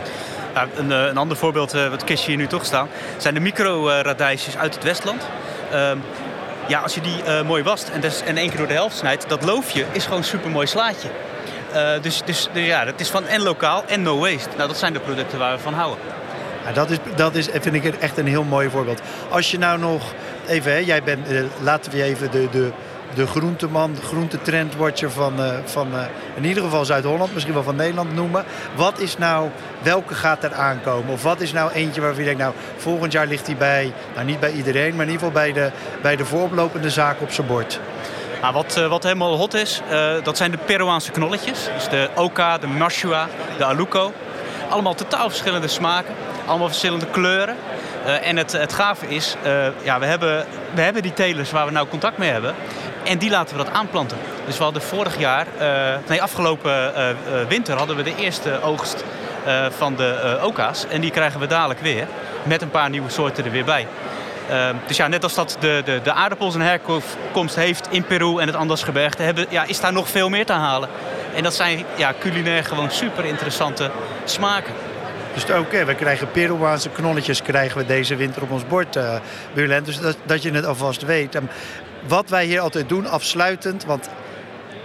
Een, 0.78 0.92
eh, 0.92 1.06
een, 1.06 1.18
ander 1.18 1.38
voorbeeld, 1.38 1.72
wat 1.72 2.04
kistje 2.04 2.30
hier 2.30 2.38
nu 2.38 2.48
toch 2.48 2.66
staan, 2.66 2.88
zijn 3.18 3.34
de 3.34 3.40
micro-radijsjes 3.40 4.58
uit 4.58 4.74
het 4.76 4.84
Westland. 4.84 5.28
Ehm, 5.72 5.98
ja, 6.68 6.80
als 6.80 6.96
je 6.96 7.02
die 7.02 7.24
uh, 7.28 7.42
mooi 7.42 7.64
wast 7.64 7.90
en, 7.90 8.02
dus, 8.02 8.22
en 8.22 8.38
één 8.38 8.50
keer 8.50 8.58
door 8.58 8.68
de 8.68 8.74
helft 8.74 8.98
snijdt, 8.98 9.30
dat 9.30 9.44
loofje 9.44 9.86
is 9.92 10.04
gewoon 10.04 10.20
een 10.20 10.24
super 10.24 10.50
mooi 10.50 10.68
slaatje. 10.68 11.10
Uh, 11.74 11.90
dus, 12.02 12.22
dus 12.26 12.50
ja, 12.54 12.86
het 12.86 13.00
is 13.00 13.10
van 13.10 13.28
en 13.28 13.42
lokaal 13.42 13.84
en 13.88 14.02
no 14.02 14.20
waste. 14.20 14.50
Nou, 14.56 14.68
dat 14.68 14.78
zijn 14.78 14.94
de 14.94 15.00
producten 15.00 15.40
waar 15.40 15.56
we 15.56 15.64
van 15.64 15.74
houden. 15.74 16.04
Ja, 16.66 16.72
dat, 16.72 16.90
is, 16.90 16.98
dat 17.16 17.36
is, 17.36 17.48
vind 17.52 17.76
ik 17.76 17.86
echt 17.86 18.18
een 18.18 18.28
heel 18.28 18.44
mooi 18.44 18.70
voorbeeld. 18.70 19.02
Als 19.30 19.52
je 19.52 19.58
nou 19.58 19.80
nog 19.80 20.14
even, 20.48 20.72
hè, 20.72 20.78
jij 20.78 21.04
bent, 21.04 21.32
uh, 21.32 21.44
laten 21.62 21.92
we 21.92 22.04
even 22.04 22.32
de, 22.32 22.50
de, 22.52 22.72
de 23.16 23.28
groenteman, 23.28 23.94
de 23.94 24.02
groentetrendwatcher 24.02 25.12
van, 25.12 25.40
uh, 25.40 25.54
van 25.66 25.88
uh, 25.94 26.02
in 26.36 26.46
ieder 26.46 26.64
geval 26.64 26.86
Zuid-Holland, 26.86 27.34
misschien 27.34 27.54
wel 27.54 27.64
van 27.64 27.76
Nederland 27.76 28.16
noemen. 28.16 28.46
Wat 28.76 29.00
is 29.00 29.18
nou, 29.18 29.50
welke 29.82 30.14
gaat 30.14 30.44
er 30.44 30.54
aankomen? 30.54 31.14
Of 31.14 31.24
wat 31.24 31.42
is 31.42 31.54
nou 31.54 31.72
eentje 31.72 32.02
waarvan 32.02 32.20
je 32.20 32.26
denkt, 32.26 32.42
nou 32.42 32.54
volgend 32.78 33.12
jaar 33.12 33.28
ligt 33.28 33.46
hij 33.46 33.56
bij, 33.56 33.94
nou 34.14 34.26
niet 34.26 34.40
bij 34.40 34.52
iedereen, 34.52 34.96
maar 34.96 35.06
in 35.06 35.12
ieder 35.12 35.28
geval 35.28 35.42
bij 35.44 35.54
de, 35.54 35.72
bij 36.02 36.16
de 36.16 36.26
vooroplopende 36.26 36.90
zaak 36.90 37.22
op 37.22 37.32
zijn 37.32 37.48
bord? 37.48 37.80
Nou, 38.42 38.54
wat, 38.54 38.78
uh, 38.78 38.88
wat 38.88 39.04
helemaal 39.04 39.38
hot 39.38 39.54
is, 39.54 39.82
dat 40.24 40.38
zijn 40.38 40.52
de 40.52 40.58
Peruaanse 40.58 41.12
knolletjes. 41.12 41.70
Dus 41.74 41.90
de 41.90 42.10
Oka, 42.16 42.58
de 42.58 42.68
Mashua, 42.68 43.28
de 43.58 43.66
Aluco. 43.66 44.14
Allemaal 44.70 44.96
totaal 44.96 45.30
verschillende 45.30 45.68
smaken, 45.68 46.14
allemaal 46.46 46.68
verschillende 46.68 47.06
kleuren. 47.06 47.56
en 48.06 48.38
het, 48.38 48.52
het 48.52 48.74
gave 48.74 49.08
is, 49.08 49.36
ja, 49.84 50.00
we, 50.00 50.06
hebben, 50.06 50.46
we 50.74 50.82
hebben 50.82 51.02
die 51.02 51.14
telers 51.14 51.52
waar 51.52 51.66
we 51.66 51.72
nou 51.72 51.88
contact 51.88 52.18
mee 52.18 52.30
hebben. 52.30 52.56
En 53.04 53.18
die 53.18 53.30
laten 53.30 53.58
we 53.58 53.64
dat 53.64 53.74
aanplanten. 53.74 54.18
Dus 54.46 54.58
we 54.58 54.64
hadden 54.64 54.82
vorig 54.82 55.20
jaar, 55.20 55.48
uh, 55.62 55.96
nee 56.08 56.22
afgelopen 56.22 56.94
uh, 56.98 57.08
winter 57.48 57.78
hadden 57.78 57.96
we 57.96 58.04
de 58.04 58.16
eerste 58.16 58.62
oogst 58.62 59.04
van 59.70 59.96
de 59.96 60.40
oka's. 60.42 60.88
En 60.88 61.02
die 61.02 61.12
krijgen 61.12 61.40
we 61.40 61.48
dadelijk 61.48 61.80
weer. 61.80 62.08
Met 62.44 62.62
een 62.62 62.70
paar 62.70 62.90
nieuwe 62.90 63.10
soorten 63.10 63.46
er 63.46 63.52
weer 63.52 63.66
bij. 63.66 63.88
dus 64.88 64.98
ja, 64.98 65.08
net 65.08 65.24
als 65.24 65.34
dat 65.34 65.58
de, 65.60 65.82
de, 65.86 66.00
de 66.04 66.14
aardappels 66.14 66.56
een 66.56 66.62
herkomst 66.62 67.56
heeft 67.56 67.88
in 67.90 68.04
Peru 68.04 68.40
en 68.40 68.48
het 68.48 68.56
Andesgebergte, 68.56 69.24
hebben, 69.24 69.46
ja, 69.50 69.64
is 69.64 69.80
daar 69.80 69.94
nog 69.94 70.10
veel 70.10 70.30
meer 70.30 70.46
te 70.46 70.54
halen. 70.54 70.90
En 71.36 71.44
dat 71.44 71.54
zijn 71.54 71.86
ja, 71.96 72.14
culinair 72.20 72.64
gewoon 72.64 72.92
super 72.92 73.26
interessante 73.26 73.92
smaken. 74.26 74.74
Dus 75.34 75.44
oké, 75.52 75.86
we 75.86 75.96
krijgen 75.96 76.32
Peruaanse 76.32 76.90
knolletjes 76.90 77.42
krijgen 77.42 77.78
we 77.78 77.86
deze 77.86 78.16
winter 78.16 78.42
op 78.42 78.52
ons 78.52 78.68
bord, 78.68 78.96
uh. 78.96 79.16
Dus 79.84 80.00
dat, 80.00 80.18
dat 80.26 80.42
je 80.42 80.52
het 80.52 80.66
alvast 80.66 81.06
weet 81.06 81.40
wat 82.08 82.30
wij 82.30 82.46
hier 82.46 82.60
altijd 82.60 82.90
doen, 82.90 83.08
afsluitend. 83.08 83.86
Want 83.86 84.10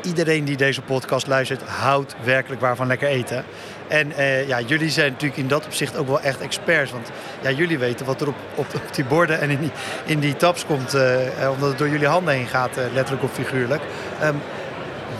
iedereen 0.03 0.45
die 0.45 0.57
deze 0.57 0.83
podcast 0.83 1.27
luistert, 1.27 1.63
houdt 1.63 2.15
werkelijk 2.25 2.61
waar 2.61 2.77
van 2.77 2.87
lekker 2.87 3.09
eten. 3.09 3.45
En 3.89 4.11
uh, 4.11 4.49
ja, 4.49 4.61
jullie 4.61 4.91
zijn 4.91 5.13
natuurlijk 5.13 5.41
in 5.41 5.49
dat 5.49 5.67
opzicht 5.67 5.97
ook 5.97 6.07
wel 6.07 6.21
echt 6.21 6.41
experts. 6.41 6.91
Want 6.93 7.11
ja, 7.41 7.51
jullie 7.51 7.79
weten 7.79 8.07
wat 8.07 8.21
er 8.21 8.29
op, 8.29 8.37
op, 8.55 8.67
die 8.95 9.05
borden 9.05 9.41
en 9.41 9.51
in 9.51 9.59
die, 9.61 9.71
in 10.05 10.19
die 10.19 10.37
tabs 10.37 10.67
komt. 10.67 10.95
Uh, 10.95 11.03
omdat 11.51 11.69
het 11.69 11.79
door 11.79 11.89
jullie 11.89 12.07
handen 12.07 12.35
heen 12.35 12.47
gaat, 12.47 12.77
letterlijk 12.95 13.23
of 13.23 13.33
figuurlijk. 13.33 13.83
Um, 14.25 14.41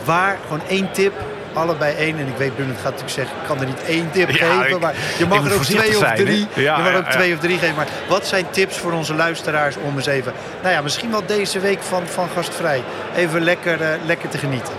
waar 0.05 0.37
gewoon 0.43 0.61
één 0.67 0.91
tip 0.91 1.13
allebei 1.53 1.95
één. 1.95 2.17
En 2.19 2.27
ik 2.27 2.37
weet, 2.37 2.55
Bruno 2.55 2.73
gaat 2.73 2.83
natuurlijk 2.83 3.11
zeggen, 3.11 3.35
ik 3.41 3.47
kan 3.47 3.59
er 3.59 3.65
niet 3.65 3.83
één 3.87 4.11
tip 4.11 4.29
ja, 4.29 4.35
geven. 4.35 4.75
Ik, 4.75 4.79
maar 4.79 4.95
je 5.17 5.25
mag 5.25 5.45
er 5.45 5.53
ook 5.53 5.63
twee 5.63 5.97
of 5.97 6.11
drie. 6.15 6.47
Ja, 6.53 6.77
je 6.77 6.83
mag 6.83 6.95
ook 6.95 7.09
twee 7.11 7.33
of 7.33 7.39
drie 7.39 7.57
geven. 7.57 7.75
Maar 7.75 7.87
wat 8.07 8.27
zijn 8.27 8.45
tips 8.49 8.77
voor 8.77 8.91
onze 8.91 9.15
luisteraars 9.15 9.75
om 9.75 9.95
eens 9.95 10.05
even, 10.05 10.33
nou 10.61 10.73
ja, 10.73 10.81
misschien 10.81 11.11
wel 11.11 11.25
deze 11.25 11.59
week 11.59 11.81
van, 11.81 12.07
van 12.07 12.27
gastvrij, 12.35 12.83
even 13.15 13.41
lekker, 13.41 13.81
uh, 13.81 13.87
lekker 14.05 14.29
te 14.29 14.37
genieten? 14.37 14.73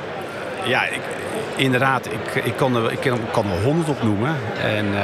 Ja, 0.65 0.85
ik, 0.85 1.01
inderdaad, 1.57 2.07
ik, 2.07 2.45
ik, 2.45 2.57
kan 2.57 2.77
er, 2.77 2.93
ik 2.93 3.01
kan 3.33 3.45
er 3.51 3.63
honderd 3.63 3.89
opnoemen. 3.89 4.37
En 4.63 4.87
uh, 4.87 5.01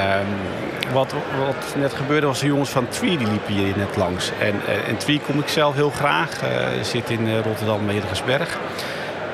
wat, 0.93 1.15
wat 1.39 1.75
net 1.77 1.95
gebeurde 1.95 2.27
was 2.27 2.41
de 2.41 2.47
jongens 2.47 2.71
van 2.71 2.89
Twee 2.89 3.19
die 3.19 3.27
liepen 3.29 3.55
hier 3.55 3.77
net 3.77 3.97
langs. 3.97 4.31
En, 4.41 4.55
en 4.87 4.97
Twee 4.97 5.21
kom 5.27 5.39
ik 5.39 5.49
zelf 5.49 5.75
heel 5.75 5.91
graag. 5.91 6.43
Uh, 6.43 6.49
zit 6.83 7.11
in 7.11 7.41
Rotterdam, 7.41 7.85
Medegensberg. 7.85 8.59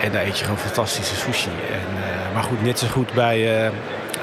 En 0.01 0.13
daar 0.13 0.23
eet 0.23 0.39
je 0.39 0.45
gewoon 0.45 0.59
fantastische 0.59 1.17
sushi. 1.17 1.51
En, 1.71 1.97
uh, 1.97 2.12
maar 2.35 2.43
goed, 2.43 2.63
net 2.63 2.79
zo 2.79 2.87
goed 2.87 3.13
bij 3.13 3.65
uh, 3.65 3.71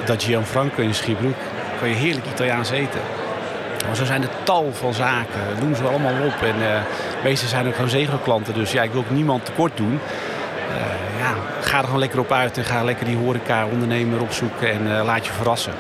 dat 0.06 0.24
Gianfranco 0.24 0.82
in 0.82 0.94
Schiebroek 0.94 1.38
kan 1.80 1.90
je 1.90 1.96
heerlijk 1.96 2.26
Italiaans 2.26 2.70
eten. 2.70 3.00
Maar 3.86 3.96
zo 3.96 4.06
zijn 4.06 4.22
er 4.22 4.30
tal 4.44 4.74
van 4.74 4.94
zaken. 4.94 5.40
Dat 5.50 5.60
doen 5.60 5.76
ze 5.76 5.84
allemaal 5.84 6.26
op. 6.26 6.44
En 6.44 6.60
de 6.60 6.80
meeste 7.24 7.48
zijn 7.48 7.68
ook 7.68 7.76
gewoon 7.76 7.90
zegelklanten. 7.90 8.54
Dus 8.54 8.72
ja, 8.72 8.84
ik 8.84 8.92
wil 8.92 9.02
ook 9.02 9.10
niemand 9.10 9.46
tekort 9.46 9.78
doen. 9.78 10.00
ja, 11.20 11.34
ga 11.62 11.78
er 11.78 11.84
gewoon 11.84 12.00
lekker 12.00 12.20
op 12.20 12.32
uit 12.32 12.58
en 12.58 12.64
ga 12.64 12.84
lekker 12.84 13.06
die 13.06 13.18
horeca-ondernemer 13.18 14.22
opzoeken 14.22 14.72
en 14.72 15.04
laat 15.04 15.26
je 15.26 15.32
verrassen. 15.32 15.74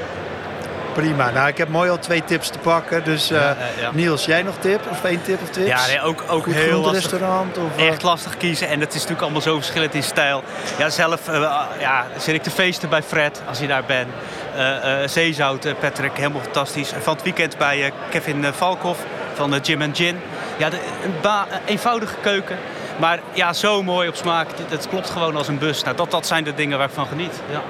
Prima. 0.99 1.29
Nou, 1.29 1.47
ik 1.47 1.57
heb 1.57 1.69
mooi 1.69 1.89
al 1.89 1.99
twee 1.99 2.23
tips 2.23 2.49
te 2.49 2.59
pakken. 2.59 3.03
Dus 3.03 3.31
uh, 3.31 3.38
ja, 3.38 3.55
ja. 3.79 3.89
Niels, 3.93 4.25
jij 4.25 4.43
nog 4.43 4.55
tip? 4.59 4.79
Of 4.89 5.03
één 5.03 5.21
tip 5.21 5.41
of 5.41 5.49
tips? 5.49 5.67
Ja, 5.67 5.85
nee, 5.88 6.01
ook, 6.01 6.23
ook 6.27 6.43
Goed 6.43 6.53
heel 6.53 6.79
lastig. 6.81 7.01
restaurant? 7.01 7.57
Of, 7.57 7.85
Echt 7.85 8.03
lastig 8.03 8.38
kiezen. 8.38 8.67
En 8.67 8.79
het 8.79 8.89
is 8.89 8.93
natuurlijk 8.93 9.21
allemaal 9.21 9.41
zo 9.41 9.55
verschillend 9.55 9.93
in 9.93 10.03
stijl. 10.03 10.43
Ja, 10.77 10.89
zelf 10.89 11.29
uh, 11.29 11.62
ja, 11.79 12.05
zit 12.17 12.35
ik 12.35 12.43
te 12.43 12.51
feesten 12.51 12.89
bij 12.89 13.03
Fred, 13.03 13.41
als 13.47 13.59
je 13.59 13.67
daar 13.67 13.83
bent. 13.85 14.09
Uh, 14.55 15.07
zeezout, 15.07 15.79
Patrick, 15.79 16.17
helemaal 16.17 16.41
fantastisch. 16.41 16.91
Van 16.99 17.13
het 17.13 17.23
weekend 17.23 17.57
bij 17.57 17.91
Kevin 18.09 18.45
Valkhoff 18.53 18.99
van 19.33 19.59
Jim 19.62 19.81
and 19.81 19.97
Gin. 19.97 20.19
Ja, 20.57 20.69
de, 20.69 20.77
een 21.03 21.59
eenvoudige 21.65 22.15
keuken. 22.21 22.57
Maar 22.99 23.19
ja, 23.33 23.53
zo 23.53 23.83
mooi 23.83 24.07
op 24.07 24.15
smaak. 24.15 24.47
Het 24.69 24.88
klopt 24.89 25.09
gewoon 25.09 25.35
als 25.35 25.47
een 25.47 25.57
bus. 25.57 25.83
Nou, 25.83 25.95
dat, 25.95 26.12
dat 26.12 26.27
zijn 26.27 26.43
de 26.43 26.53
dingen 26.53 26.77
waar 26.77 26.88
ik 26.88 26.93
van 26.93 27.07
geniet. 27.07 27.41
Ja. 27.51 27.62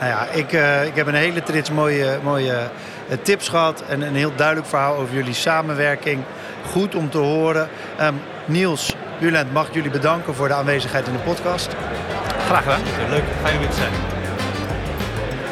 Nou 0.00 0.10
ja, 0.10 0.26
ik, 0.32 0.52
uh, 0.52 0.84
ik 0.84 0.94
heb 0.94 1.06
een 1.06 1.14
hele 1.14 1.42
trits 1.42 1.70
mooie, 1.70 2.18
mooie 2.22 2.68
uh, 3.10 3.16
tips 3.22 3.48
gehad 3.48 3.82
en 3.88 4.00
een 4.00 4.14
heel 4.14 4.32
duidelijk 4.36 4.66
verhaal 4.66 4.96
over 4.96 5.14
jullie 5.14 5.34
samenwerking. 5.34 6.22
Goed 6.70 6.94
om 6.94 7.10
te 7.10 7.18
horen. 7.18 7.68
Um, 8.00 8.20
Niels, 8.44 8.94
Bulent, 9.20 9.52
mag 9.52 9.68
ik 9.68 9.74
jullie 9.74 9.90
bedanken 9.90 10.34
voor 10.34 10.48
de 10.48 10.54
aanwezigheid 10.54 11.06
in 11.06 11.12
de 11.12 11.18
podcast. 11.18 11.68
Graag 12.46 12.62
gedaan. 12.62 12.80
Leuk, 13.10 13.22
fijn 13.42 13.58
weer 13.58 13.68
te 13.68 13.76
zijn. 13.76 13.92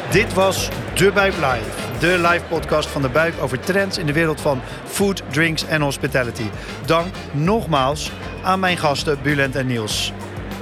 Dit 0.09 0.33
was 0.33 0.69
De 0.93 1.11
Buik 1.11 1.33
Live. 1.33 1.83
De 1.99 2.17
live 2.17 2.43
podcast 2.47 2.89
van 2.89 3.01
De 3.01 3.09
Buik 3.09 3.33
over 3.41 3.59
trends 3.59 3.97
in 3.97 4.05
de 4.05 4.13
wereld 4.13 4.41
van 4.41 4.61
food, 4.85 5.23
drinks 5.29 5.65
en 5.65 5.81
hospitality. 5.81 6.45
Dank 6.85 7.07
nogmaals 7.31 8.11
aan 8.43 8.59
mijn 8.59 8.77
gasten 8.77 9.17
Bulent 9.21 9.55
en 9.55 9.67
Niels. 9.67 10.13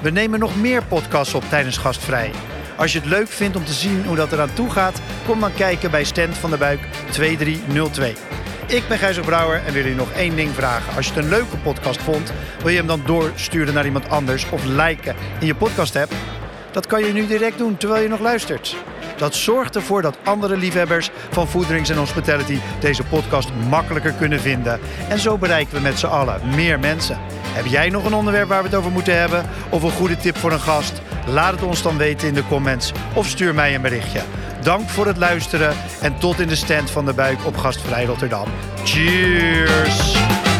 We 0.02 0.10
nemen 0.10 0.40
nog 0.40 0.56
meer 0.56 0.84
podcasts 0.84 1.34
op 1.34 1.44
tijdens 1.50 1.78
Gastvrij. 1.78 2.32
Als 2.76 2.94
je 2.94 3.00
het 3.00 3.08
leuk 3.08 3.28
vindt 3.28 3.56
om 3.56 3.66
te 3.66 3.74
zien 3.74 4.06
hoe 4.06 4.16
dat 4.16 4.32
eraan 4.32 4.54
toe 4.54 4.70
gaat, 4.70 5.02
kom 5.26 5.40
dan 5.40 5.54
kijken 5.54 5.92
bij 5.92 6.04
Stand 6.04 6.38
van 6.38 6.50
de 6.50 6.58
Buik 6.58 6.80
2302. 7.10 8.14
Ik 8.68 8.88
ben 8.88 8.98
Gijzer 8.98 9.26
Brouwer 9.26 9.62
en 9.66 9.74
wil 9.74 9.82
jullie 9.82 9.98
nog 9.98 10.12
één 10.12 10.36
ding 10.36 10.50
vragen. 10.54 10.96
Als 10.96 11.08
je 11.08 11.14
het 11.14 11.24
een 11.24 11.30
leuke 11.30 11.58
podcast 11.58 12.02
vond, 12.02 12.34
wil 12.62 12.70
je 12.70 12.78
hem 12.78 12.88
dan 12.88 13.02
doorsturen 13.06 13.74
naar 13.74 13.86
iemand 13.86 14.10
anders 14.10 14.50
of 14.50 14.66
liken 14.66 15.16
in 15.40 15.46
je 15.46 15.56
podcast 15.56 15.96
app? 15.96 16.12
Dat 16.72 16.88
kan 16.88 17.04
je 17.06 17.14
nu 17.14 17.28
direct 17.28 17.58
doen 17.58 17.78
terwijl 17.78 18.04
je 18.04 18.10
nog 18.10 18.20
luistert. 18.20 18.76
Dat 19.18 19.36
zorgt 19.36 19.76
ervoor 19.76 20.02
dat 20.02 20.18
andere 20.24 20.58
liefhebbers 20.58 21.10
van 21.30 21.48
food, 21.48 21.68
drinks 21.68 21.90
en 21.90 21.98
hospitality 21.98 22.60
deze 22.80 23.04
podcast 23.04 23.50
makkelijker 23.70 24.12
kunnen 24.12 24.40
vinden. 24.40 24.80
En 25.10 25.20
zo 25.20 25.38
bereiken 25.38 25.76
we 25.76 25.82
met 25.82 26.00
z'n 26.00 26.06
allen 26.06 26.42
meer 26.56 26.80
mensen. 26.80 27.18
Heb 27.44 27.66
jij 27.66 27.90
nog 27.90 28.06
een 28.06 28.14
onderwerp 28.14 28.48
waar 28.48 28.62
we 28.62 28.68
het 28.68 28.78
over 28.78 28.92
moeten 28.92 29.20
hebben? 29.20 29.46
Of 29.70 29.84
een 29.84 29.92
goede 29.92 30.18
tip 30.18 30.38
voor 30.38 30.52
een 30.52 30.60
gast? 30.60 31.02
Laat 31.28 31.52
het 31.52 31.64
ons 31.64 31.82
dan 31.82 31.98
weten 31.98 32.28
in 32.28 32.34
de 32.34 32.48
comments 32.48 32.92
of 33.14 33.28
stuur 33.28 33.54
mij 33.54 33.76
een 33.76 33.82
berichtje. 33.82 34.22
Dank 34.62 34.90
voor 34.90 35.08
het 35.08 35.18
luisteren 35.18 35.76
en 36.02 36.18
tot 36.18 36.40
in 36.40 36.48
de 36.48 36.56
stand 36.56 36.92
van 36.92 37.06
de 37.06 37.14
buik 37.14 37.46
op 37.46 37.58
Gastvrij 37.58 38.06
Rotterdam. 38.06 38.48
Cheers! 38.84 40.53